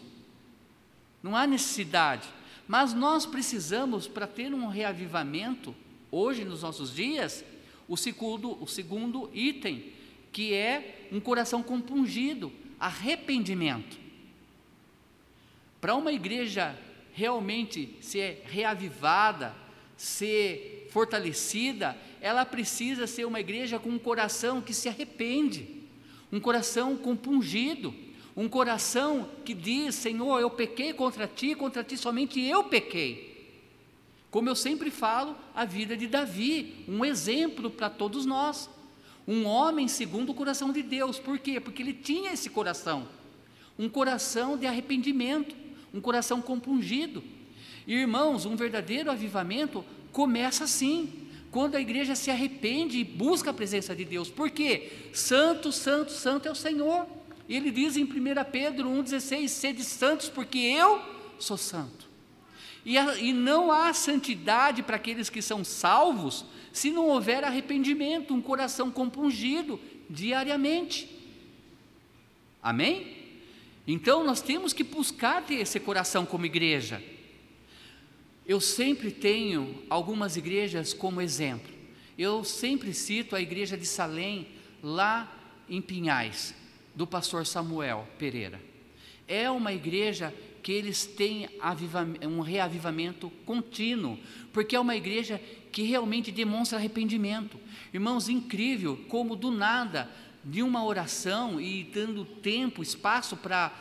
Não 1.22 1.34
há 1.34 1.46
necessidade, 1.46 2.28
mas 2.68 2.92
nós 2.92 3.24
precisamos 3.24 4.06
para 4.06 4.26
ter 4.26 4.52
um 4.52 4.66
reavivamento 4.66 5.74
hoje 6.12 6.44
nos 6.44 6.60
nossos 6.60 6.94
dias, 6.94 7.42
o 7.88 7.96
segundo, 7.96 8.62
o 8.62 8.66
segundo 8.66 9.30
item, 9.32 9.92
que 10.30 10.52
é 10.52 11.08
um 11.10 11.18
coração 11.18 11.62
compungido, 11.62 12.52
arrependimento. 12.78 13.98
Para 15.80 15.94
uma 15.94 16.12
igreja 16.12 16.76
realmente 17.12 17.96
ser 18.00 18.44
reavivada, 18.46 19.54
ser 19.96 20.88
fortalecida, 20.90 21.96
ela 22.20 22.44
precisa 22.44 23.06
ser 23.06 23.24
uma 23.24 23.40
igreja 23.40 23.78
com 23.78 23.88
um 23.88 23.98
coração 23.98 24.60
que 24.60 24.72
se 24.72 24.88
arrepende, 24.88 25.82
um 26.32 26.40
coração 26.40 26.96
compungido, 26.96 27.94
um 28.36 28.48
coração 28.48 29.28
que 29.44 29.54
diz: 29.54 29.94
Senhor, 29.94 30.40
eu 30.40 30.50
pequei 30.50 30.92
contra 30.92 31.26
ti, 31.26 31.54
contra 31.54 31.82
ti 31.82 31.96
somente 31.96 32.40
eu 32.40 32.64
pequei. 32.64 33.28
Como 34.30 34.48
eu 34.48 34.54
sempre 34.54 34.90
falo, 34.90 35.36
a 35.54 35.64
vida 35.64 35.96
de 35.96 36.06
Davi, 36.06 36.84
um 36.86 37.04
exemplo 37.04 37.70
para 37.70 37.88
todos 37.88 38.26
nós. 38.26 38.68
Um 39.28 39.44
homem 39.44 39.86
segundo 39.86 40.30
o 40.30 40.34
coração 40.34 40.72
de 40.72 40.82
Deus, 40.82 41.18
por 41.18 41.38
quê? 41.38 41.60
Porque 41.60 41.82
ele 41.82 41.92
tinha 41.92 42.32
esse 42.32 42.48
coração, 42.48 43.06
um 43.78 43.86
coração 43.86 44.56
de 44.56 44.66
arrependimento, 44.66 45.54
um 45.92 46.00
coração 46.00 46.40
compungido. 46.40 47.22
Irmãos, 47.86 48.46
um 48.46 48.56
verdadeiro 48.56 49.10
avivamento 49.10 49.84
começa 50.12 50.64
assim, 50.64 51.28
quando 51.50 51.74
a 51.74 51.80
igreja 51.80 52.14
se 52.14 52.30
arrepende 52.30 52.96
e 52.96 53.04
busca 53.04 53.50
a 53.50 53.54
presença 53.54 53.94
de 53.94 54.02
Deus. 54.02 54.30
Por 54.30 54.48
quê? 54.48 55.10
Santo, 55.12 55.70
santo, 55.72 56.10
santo 56.10 56.48
é 56.48 56.50
o 56.50 56.54
Senhor. 56.54 57.06
Ele 57.46 57.70
diz 57.70 57.98
em 57.98 58.04
1 58.04 58.08
Pedro 58.50 58.88
1,16: 58.88 59.48
Sede 59.48 59.84
santos, 59.84 60.30
porque 60.30 60.58
eu 60.58 61.02
sou 61.38 61.58
santo. 61.58 62.08
E, 62.82 62.96
a, 62.96 63.14
e 63.18 63.34
não 63.34 63.70
há 63.70 63.92
santidade 63.92 64.82
para 64.82 64.96
aqueles 64.96 65.28
que 65.28 65.42
são 65.42 65.62
salvos 65.62 66.46
se 66.78 66.92
não 66.92 67.08
houver 67.08 67.42
arrependimento, 67.42 68.32
um 68.32 68.40
coração 68.40 68.88
compungido 68.88 69.80
diariamente. 70.08 71.10
Amém? 72.62 73.16
Então 73.84 74.22
nós 74.22 74.40
temos 74.40 74.72
que 74.72 74.84
buscar 74.84 75.42
ter 75.44 75.56
esse 75.56 75.80
coração 75.80 76.24
como 76.24 76.46
igreja. 76.46 77.02
Eu 78.46 78.60
sempre 78.60 79.10
tenho 79.10 79.82
algumas 79.90 80.36
igrejas 80.36 80.94
como 80.94 81.20
exemplo. 81.20 81.74
Eu 82.16 82.44
sempre 82.44 82.94
cito 82.94 83.34
a 83.34 83.40
igreja 83.40 83.76
de 83.76 83.84
Salém, 83.84 84.46
lá 84.80 85.36
em 85.68 85.82
Pinhais, 85.82 86.54
do 86.94 87.08
pastor 87.08 87.44
Samuel 87.44 88.06
Pereira. 88.20 88.62
É 89.26 89.50
uma 89.50 89.72
igreja 89.72 90.32
que 90.62 90.70
eles 90.70 91.06
têm 91.06 91.48
um 92.22 92.40
reavivamento 92.40 93.30
contínuo, 93.44 94.18
porque 94.52 94.76
é 94.76 94.80
uma 94.80 94.94
igreja 94.94 95.40
que 95.78 95.84
realmente 95.84 96.32
demonstra 96.32 96.76
arrependimento. 96.76 97.56
Irmãos, 97.94 98.28
incrível 98.28 98.98
como 99.08 99.36
do 99.36 99.48
nada, 99.48 100.10
de 100.42 100.60
uma 100.60 100.84
oração 100.84 101.60
e 101.60 101.84
dando 101.84 102.24
tempo, 102.24 102.82
espaço 102.82 103.36
para 103.36 103.72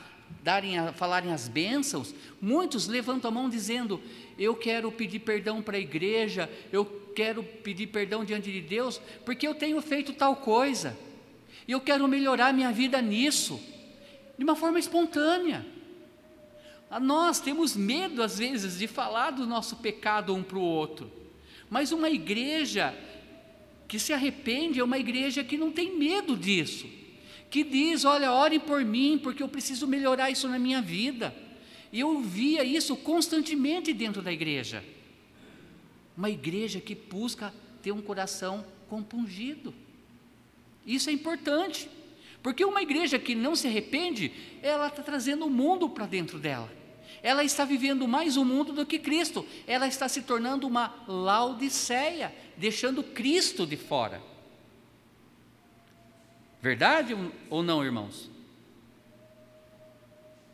darem, 0.43 0.75
falarem 0.93 1.33
as 1.33 1.47
bênçãos, 1.47 2.13
muitos 2.39 2.85
levantam 2.85 3.31
a 3.31 3.33
mão 3.33 3.49
dizendo: 3.49 3.99
eu 4.37 4.53
quero 4.53 4.91
pedir 4.91 5.21
perdão 5.21 5.59
para 5.59 5.77
a 5.77 5.79
igreja, 5.79 6.47
eu 6.71 6.85
quero 7.15 7.41
pedir 7.41 7.87
perdão 7.87 8.23
diante 8.23 8.51
de 8.51 8.61
Deus, 8.61 9.01
porque 9.25 9.47
eu 9.47 9.55
tenho 9.55 9.81
feito 9.81 10.13
tal 10.13 10.35
coisa, 10.35 10.95
e 11.67 11.71
eu 11.71 11.81
quero 11.81 12.07
melhorar 12.07 12.53
minha 12.53 12.71
vida 12.71 13.01
nisso, 13.01 13.59
de 14.37 14.43
uma 14.43 14.55
forma 14.55 14.77
espontânea. 14.77 15.65
Nós 17.01 17.39
temos 17.39 17.75
medo, 17.75 18.21
às 18.21 18.37
vezes, 18.37 18.77
de 18.77 18.85
falar 18.85 19.31
do 19.31 19.47
nosso 19.47 19.77
pecado 19.77 20.35
um 20.35 20.43
para 20.43 20.59
o 20.59 20.61
outro, 20.61 21.17
mas 21.69 21.91
uma 21.91 22.09
igreja 22.09 22.97
que 23.87 23.99
se 23.99 24.13
arrepende 24.13 24.79
é 24.79 24.83
uma 24.83 24.97
igreja 24.97 25.43
que 25.43 25.57
não 25.57 25.71
tem 25.71 25.97
medo 25.97 26.35
disso, 26.35 26.87
que 27.49 27.63
diz: 27.63 28.05
olha, 28.05 28.31
orem 28.31 28.59
por 28.59 28.83
mim, 28.83 29.19
porque 29.21 29.41
eu 29.41 29.47
preciso 29.47 29.87
melhorar 29.87 30.29
isso 30.29 30.47
na 30.47 30.59
minha 30.59 30.81
vida. 30.81 31.33
E 31.91 32.01
eu 32.01 32.19
via 32.19 32.63
isso 32.63 32.95
constantemente 32.97 33.93
dentro 33.93 34.21
da 34.21 34.31
igreja. 34.31 34.83
Uma 36.17 36.29
igreja 36.29 36.81
que 36.81 36.93
busca 36.93 37.53
ter 37.81 37.91
um 37.91 38.01
coração 38.01 38.65
compungido. 38.89 39.73
Isso 40.85 41.09
é 41.09 41.13
importante, 41.13 41.89
porque 42.41 42.63
uma 42.65 42.81
igreja 42.81 43.17
que 43.19 43.35
não 43.35 43.55
se 43.55 43.67
arrepende, 43.67 44.31
ela 44.61 44.87
está 44.87 45.01
trazendo 45.01 45.45
o 45.45 45.49
mundo 45.49 45.89
para 45.89 46.05
dentro 46.05 46.39
dela. 46.39 46.71
Ela 47.27 47.43
está 47.43 47.65
vivendo 47.65 48.07
mais 48.07 48.37
o 48.37 48.45
mundo 48.45 48.71
do 48.71 48.85
que 48.85 48.97
Cristo. 48.97 49.45
Ela 49.67 49.85
está 49.85 50.07
se 50.07 50.21
tornando 50.21 50.65
uma 50.65 50.95
Laodiceia, 51.05 52.33
deixando 52.55 53.03
Cristo 53.03 53.67
de 53.67 53.75
fora. 53.75 54.21
Verdade 56.61 57.13
ou 57.49 57.61
não, 57.61 57.83
irmãos? 57.83 58.31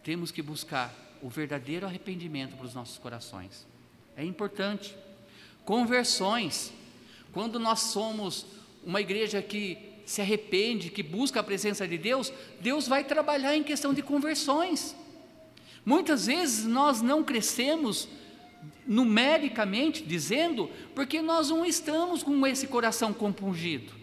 Temos 0.03 0.31
que 0.31 0.41
buscar 0.41 0.91
o 1.21 1.29
verdadeiro 1.29 1.85
arrependimento 1.85 2.55
para 2.57 2.65
os 2.65 2.73
nossos 2.73 2.97
corações. 2.97 3.67
É 4.17 4.25
importante. 4.25 4.95
Conversões. 5.63 6.73
Quando 7.31 7.59
nós 7.59 7.81
somos 7.81 8.47
uma 8.83 8.99
igreja 8.99 9.43
que 9.43 9.77
se 10.07 10.21
arrepende, 10.21 10.89
que 10.89 11.03
busca 11.03 11.39
a 11.39 11.43
presença 11.43 11.87
de 11.87 11.99
Deus, 11.99 12.33
Deus 12.59 12.87
vai 12.87 13.03
trabalhar 13.03 13.55
em 13.55 13.61
questão 13.61 13.93
de 13.93 14.01
conversões. 14.01 14.95
Muitas 15.85 16.27
vezes 16.27 16.65
nós 16.65 17.01
não 17.01 17.23
crescemos 17.23 18.07
numericamente 18.85 20.03
dizendo, 20.03 20.69
porque 20.95 21.21
nós 21.21 21.49
não 21.49 21.65
estamos 21.65 22.23
com 22.23 22.45
esse 22.45 22.67
coração 22.67 23.13
compungido. 23.13 23.93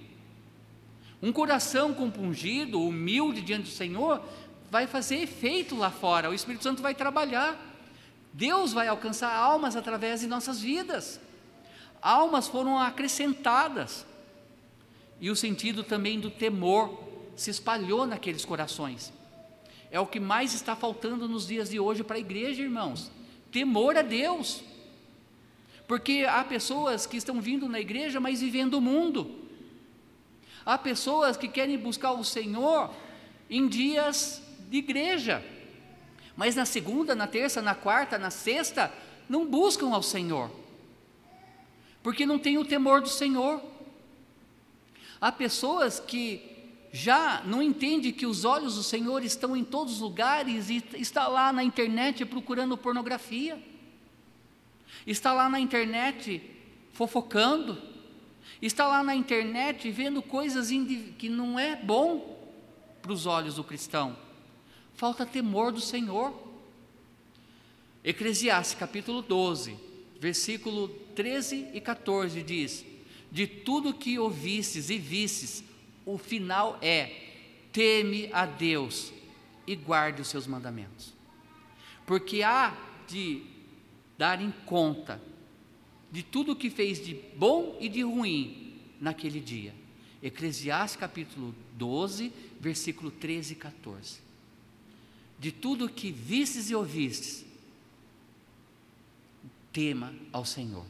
Um 1.22 1.32
coração 1.32 1.92
compungido, 1.92 2.80
humilde 2.80 3.42
diante 3.42 3.64
do 3.64 3.74
Senhor, 3.74 4.22
vai 4.70 4.86
fazer 4.86 5.16
efeito 5.16 5.76
lá 5.76 5.90
fora, 5.90 6.30
o 6.30 6.34
Espírito 6.34 6.62
Santo 6.62 6.82
vai 6.82 6.94
trabalhar. 6.94 7.68
Deus 8.32 8.72
vai 8.72 8.86
alcançar 8.88 9.34
almas 9.34 9.74
através 9.74 10.20
de 10.20 10.26
nossas 10.26 10.60
vidas. 10.60 11.20
Almas 12.00 12.46
foram 12.46 12.78
acrescentadas. 12.78 14.06
E 15.20 15.28
o 15.30 15.36
sentido 15.36 15.82
também 15.82 16.18
do 16.18 16.30
temor 16.30 17.02
se 17.36 17.50
espalhou 17.50 18.06
naqueles 18.06 18.44
corações. 18.44 19.12
É 19.90 19.98
o 19.98 20.06
que 20.06 20.20
mais 20.20 20.54
está 20.54 20.76
faltando 20.76 21.28
nos 21.28 21.46
dias 21.46 21.70
de 21.70 21.80
hoje 21.80 22.04
para 22.04 22.16
a 22.16 22.20
igreja, 22.20 22.62
irmãos. 22.62 23.10
Temor 23.50 23.96
a 23.96 24.02
Deus. 24.02 24.62
Porque 25.88 26.24
há 26.28 26.44
pessoas 26.44 27.06
que 27.06 27.16
estão 27.16 27.40
vindo 27.40 27.68
na 27.68 27.80
igreja, 27.80 28.20
mas 28.20 28.40
vivendo 28.40 28.74
o 28.74 28.80
mundo. 28.80 29.48
Há 30.64 30.78
pessoas 30.78 31.36
que 31.36 31.48
querem 31.48 31.76
buscar 31.76 32.12
o 32.12 32.24
Senhor 32.24 32.90
em 33.48 33.66
dias 33.66 34.40
de 34.68 34.78
igreja. 34.78 35.44
Mas 36.36 36.54
na 36.54 36.64
segunda, 36.64 37.14
na 37.14 37.26
terça, 37.26 37.60
na 37.60 37.74
quarta, 37.74 38.16
na 38.16 38.30
sexta, 38.30 38.92
não 39.28 39.44
buscam 39.46 39.92
ao 39.92 40.02
Senhor, 40.02 40.50
porque 42.02 42.24
não 42.24 42.38
têm 42.38 42.58
o 42.58 42.64
temor 42.64 43.00
do 43.00 43.08
Senhor. 43.08 43.62
Há 45.20 45.30
pessoas 45.30 46.00
que 46.00 46.49
já 46.92 47.42
não 47.44 47.62
entendem 47.62 48.12
que 48.12 48.26
os 48.26 48.44
olhos 48.44 48.74
do 48.74 48.82
Senhor 48.82 49.22
estão 49.22 49.56
em 49.56 49.62
todos 49.62 49.94
os 49.94 50.00
lugares 50.00 50.70
e 50.70 50.82
está 50.96 51.28
lá 51.28 51.52
na 51.52 51.62
internet 51.62 52.24
procurando 52.24 52.76
pornografia, 52.76 53.62
está 55.06 55.32
lá 55.32 55.48
na 55.48 55.60
internet 55.60 56.42
fofocando, 56.92 57.80
está 58.60 58.88
lá 58.88 59.04
na 59.04 59.14
internet 59.14 59.90
vendo 59.90 60.20
coisas 60.20 60.68
que 61.16 61.28
não 61.28 61.58
é 61.58 61.76
bom 61.76 62.38
para 63.00 63.12
os 63.12 63.24
olhos 63.24 63.54
do 63.54 63.64
cristão? 63.64 64.16
Falta 64.94 65.24
temor 65.24 65.72
do 65.72 65.80
Senhor. 65.80 66.34
Eclesiastes 68.02 68.78
capítulo 68.78 69.22
12, 69.22 69.76
versículo 70.18 70.88
13 71.14 71.68
e 71.72 71.80
14 71.80 72.42
diz: 72.42 72.84
De 73.30 73.46
tudo 73.46 73.94
que 73.94 74.18
ouvistes 74.18 74.90
e 74.90 74.98
vistes, 74.98 75.62
o 76.14 76.18
final 76.18 76.78
é: 76.80 77.28
teme 77.72 78.30
a 78.32 78.46
Deus 78.46 79.12
e 79.66 79.74
guarde 79.76 80.22
os 80.22 80.28
seus 80.28 80.46
mandamentos. 80.46 81.12
Porque 82.06 82.42
há 82.42 82.76
de 83.06 83.42
dar 84.18 84.40
em 84.40 84.50
conta 84.66 85.20
de 86.10 86.22
tudo 86.22 86.52
o 86.52 86.56
que 86.56 86.70
fez 86.70 87.04
de 87.04 87.14
bom 87.36 87.76
e 87.80 87.88
de 87.88 88.02
ruim 88.02 88.80
naquele 89.00 89.40
dia. 89.40 89.74
Eclesiastes 90.22 91.00
capítulo 91.00 91.54
12, 91.74 92.32
versículo 92.60 93.10
13 93.10 93.52
e 93.52 93.56
14 93.56 94.30
de 95.40 95.50
tudo 95.50 95.88
que 95.88 96.12
vistes 96.12 96.68
e 96.68 96.74
ouvistes, 96.74 97.46
tema 99.72 100.14
ao 100.30 100.44
Senhor. 100.44 100.84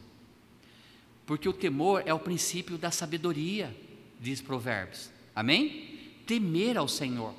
Porque 1.25 1.47
o 1.47 1.53
temor 1.53 2.03
é 2.05 2.13
o 2.13 2.19
princípio 2.19 2.77
da 2.77 2.91
sabedoria, 2.91 3.73
diz 4.21 4.41
Provérbios. 4.41 5.09
Amém? 5.35 5.99
Temer 6.25 6.77
ao 6.77 6.87
Senhor. 6.87 7.33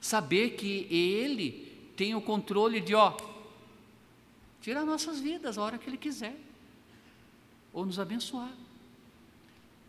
Saber 0.00 0.50
que 0.50 0.86
Ele 0.90 1.92
tem 1.96 2.14
o 2.14 2.20
controle 2.20 2.80
de, 2.80 2.94
ó, 2.94 3.16
tirar 4.60 4.84
nossas 4.84 5.18
vidas 5.18 5.58
a 5.58 5.62
hora 5.62 5.78
que 5.78 5.88
Ele 5.90 5.96
quiser, 5.96 6.36
ou 7.72 7.84
nos 7.84 7.98
abençoar. 7.98 8.52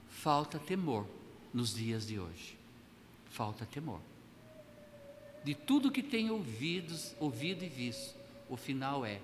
Falta 0.10 0.58
temor 0.58 1.06
nos 1.54 1.76
dias 1.76 2.08
de 2.08 2.20
hoje. 2.20 2.58
Falta 3.30 3.66
temor 3.66 4.02
de 5.44 5.56
tudo 5.56 5.92
que 5.92 6.04
tem 6.04 6.30
ouvidos, 6.30 7.16
ouvido 7.20 7.64
e 7.64 7.70
visto, 7.70 8.16
o 8.50 8.56
final 8.56 9.06
é: 9.06 9.20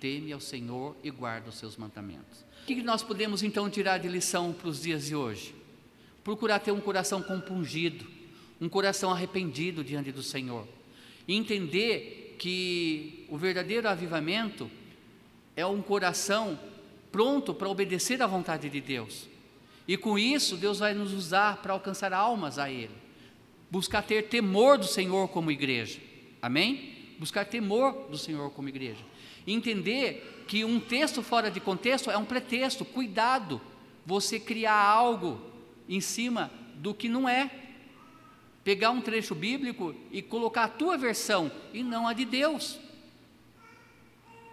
teme 0.00 0.32
ao 0.32 0.40
Senhor 0.40 0.96
e 1.02 1.10
guarda 1.10 1.48
os 1.48 1.56
seus 1.56 1.76
mandamentos. 1.76 2.44
O 2.62 2.66
que 2.66 2.82
nós 2.82 3.02
podemos 3.02 3.42
então 3.42 3.68
tirar 3.70 3.98
de 3.98 4.08
lição 4.08 4.52
para 4.52 4.68
os 4.68 4.82
dias 4.82 5.06
de 5.06 5.16
hoje? 5.16 5.54
Procurar 6.24 6.60
ter 6.60 6.72
um 6.72 6.80
coração 6.80 7.22
compungido, 7.22 8.06
um 8.60 8.68
coração 8.68 9.10
arrependido 9.10 9.82
diante 9.82 10.12
do 10.12 10.22
Senhor, 10.22 10.66
e 11.26 11.34
entender 11.34 12.36
que 12.38 13.26
o 13.28 13.36
verdadeiro 13.36 13.88
avivamento 13.88 14.70
é 15.56 15.64
um 15.66 15.82
coração 15.82 16.58
pronto 17.10 17.52
para 17.52 17.68
obedecer 17.68 18.22
à 18.22 18.26
vontade 18.26 18.68
de 18.68 18.80
Deus. 18.80 19.28
E 19.86 19.96
com 19.96 20.18
isso, 20.18 20.56
Deus 20.56 20.78
vai 20.78 20.94
nos 20.94 21.12
usar 21.12 21.58
para 21.58 21.72
alcançar 21.72 22.12
almas 22.12 22.58
a 22.58 22.70
Ele. 22.70 22.90
Buscar 23.70 24.02
ter 24.02 24.28
temor 24.28 24.78
do 24.78 24.86
Senhor 24.86 25.28
como 25.28 25.50
igreja. 25.50 25.98
Amém? 26.40 26.94
Buscar 27.18 27.44
temor 27.44 28.08
do 28.10 28.18
Senhor 28.18 28.50
como 28.50 28.68
igreja. 28.68 29.04
E 29.46 29.52
entender 29.52 30.44
que 30.46 30.64
um 30.64 30.78
texto 30.78 31.22
fora 31.22 31.50
de 31.50 31.60
contexto 31.60 32.10
é 32.10 32.16
um 32.16 32.24
pretexto. 32.24 32.84
Cuidado, 32.84 33.60
você 34.04 34.38
criar 34.38 34.80
algo 34.80 35.40
em 35.94 36.00
cima 36.00 36.50
do 36.76 36.94
que 36.94 37.08
não 37.08 37.28
é. 37.28 37.50
Pegar 38.64 38.90
um 38.90 39.00
trecho 39.00 39.34
bíblico 39.34 39.94
e 40.10 40.22
colocar 40.22 40.64
a 40.64 40.68
tua 40.68 40.96
versão 40.96 41.50
e 41.72 41.82
não 41.82 42.06
a 42.06 42.12
de 42.12 42.24
Deus. 42.24 42.78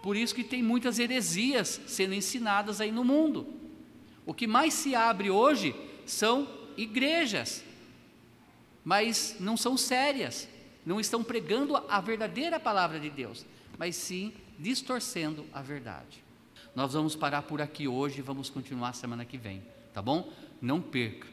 Por 0.02 0.16
isso 0.16 0.34
que 0.34 0.42
tem 0.44 0.62
muitas 0.62 0.98
heresias 0.98 1.80
sendo 1.86 2.14
ensinadas 2.14 2.80
aí 2.80 2.90
no 2.90 3.04
mundo. 3.04 3.46
O 4.26 4.34
que 4.34 4.46
mais 4.46 4.74
se 4.74 4.94
abre 4.94 5.30
hoje 5.30 5.74
são 6.06 6.48
igrejas, 6.76 7.64
mas 8.84 9.36
não 9.38 9.56
são 9.56 9.76
sérias, 9.76 10.48
não 10.84 10.98
estão 10.98 11.22
pregando 11.22 11.76
a 11.76 12.00
verdadeira 12.00 12.58
palavra 12.58 12.98
de 12.98 13.10
Deus, 13.10 13.46
mas 13.78 13.96
sim 13.96 14.32
distorcendo 14.58 15.46
a 15.52 15.62
verdade. 15.62 16.22
Nós 16.74 16.92
vamos 16.92 17.14
parar 17.16 17.42
por 17.42 17.60
aqui 17.60 17.86
hoje 17.86 18.18
e 18.18 18.22
vamos 18.22 18.48
continuar 18.48 18.94
semana 18.94 19.24
que 19.24 19.36
vem, 19.36 19.62
tá 19.92 20.00
bom? 20.00 20.32
Não 20.60 20.80
perca. 20.80 21.26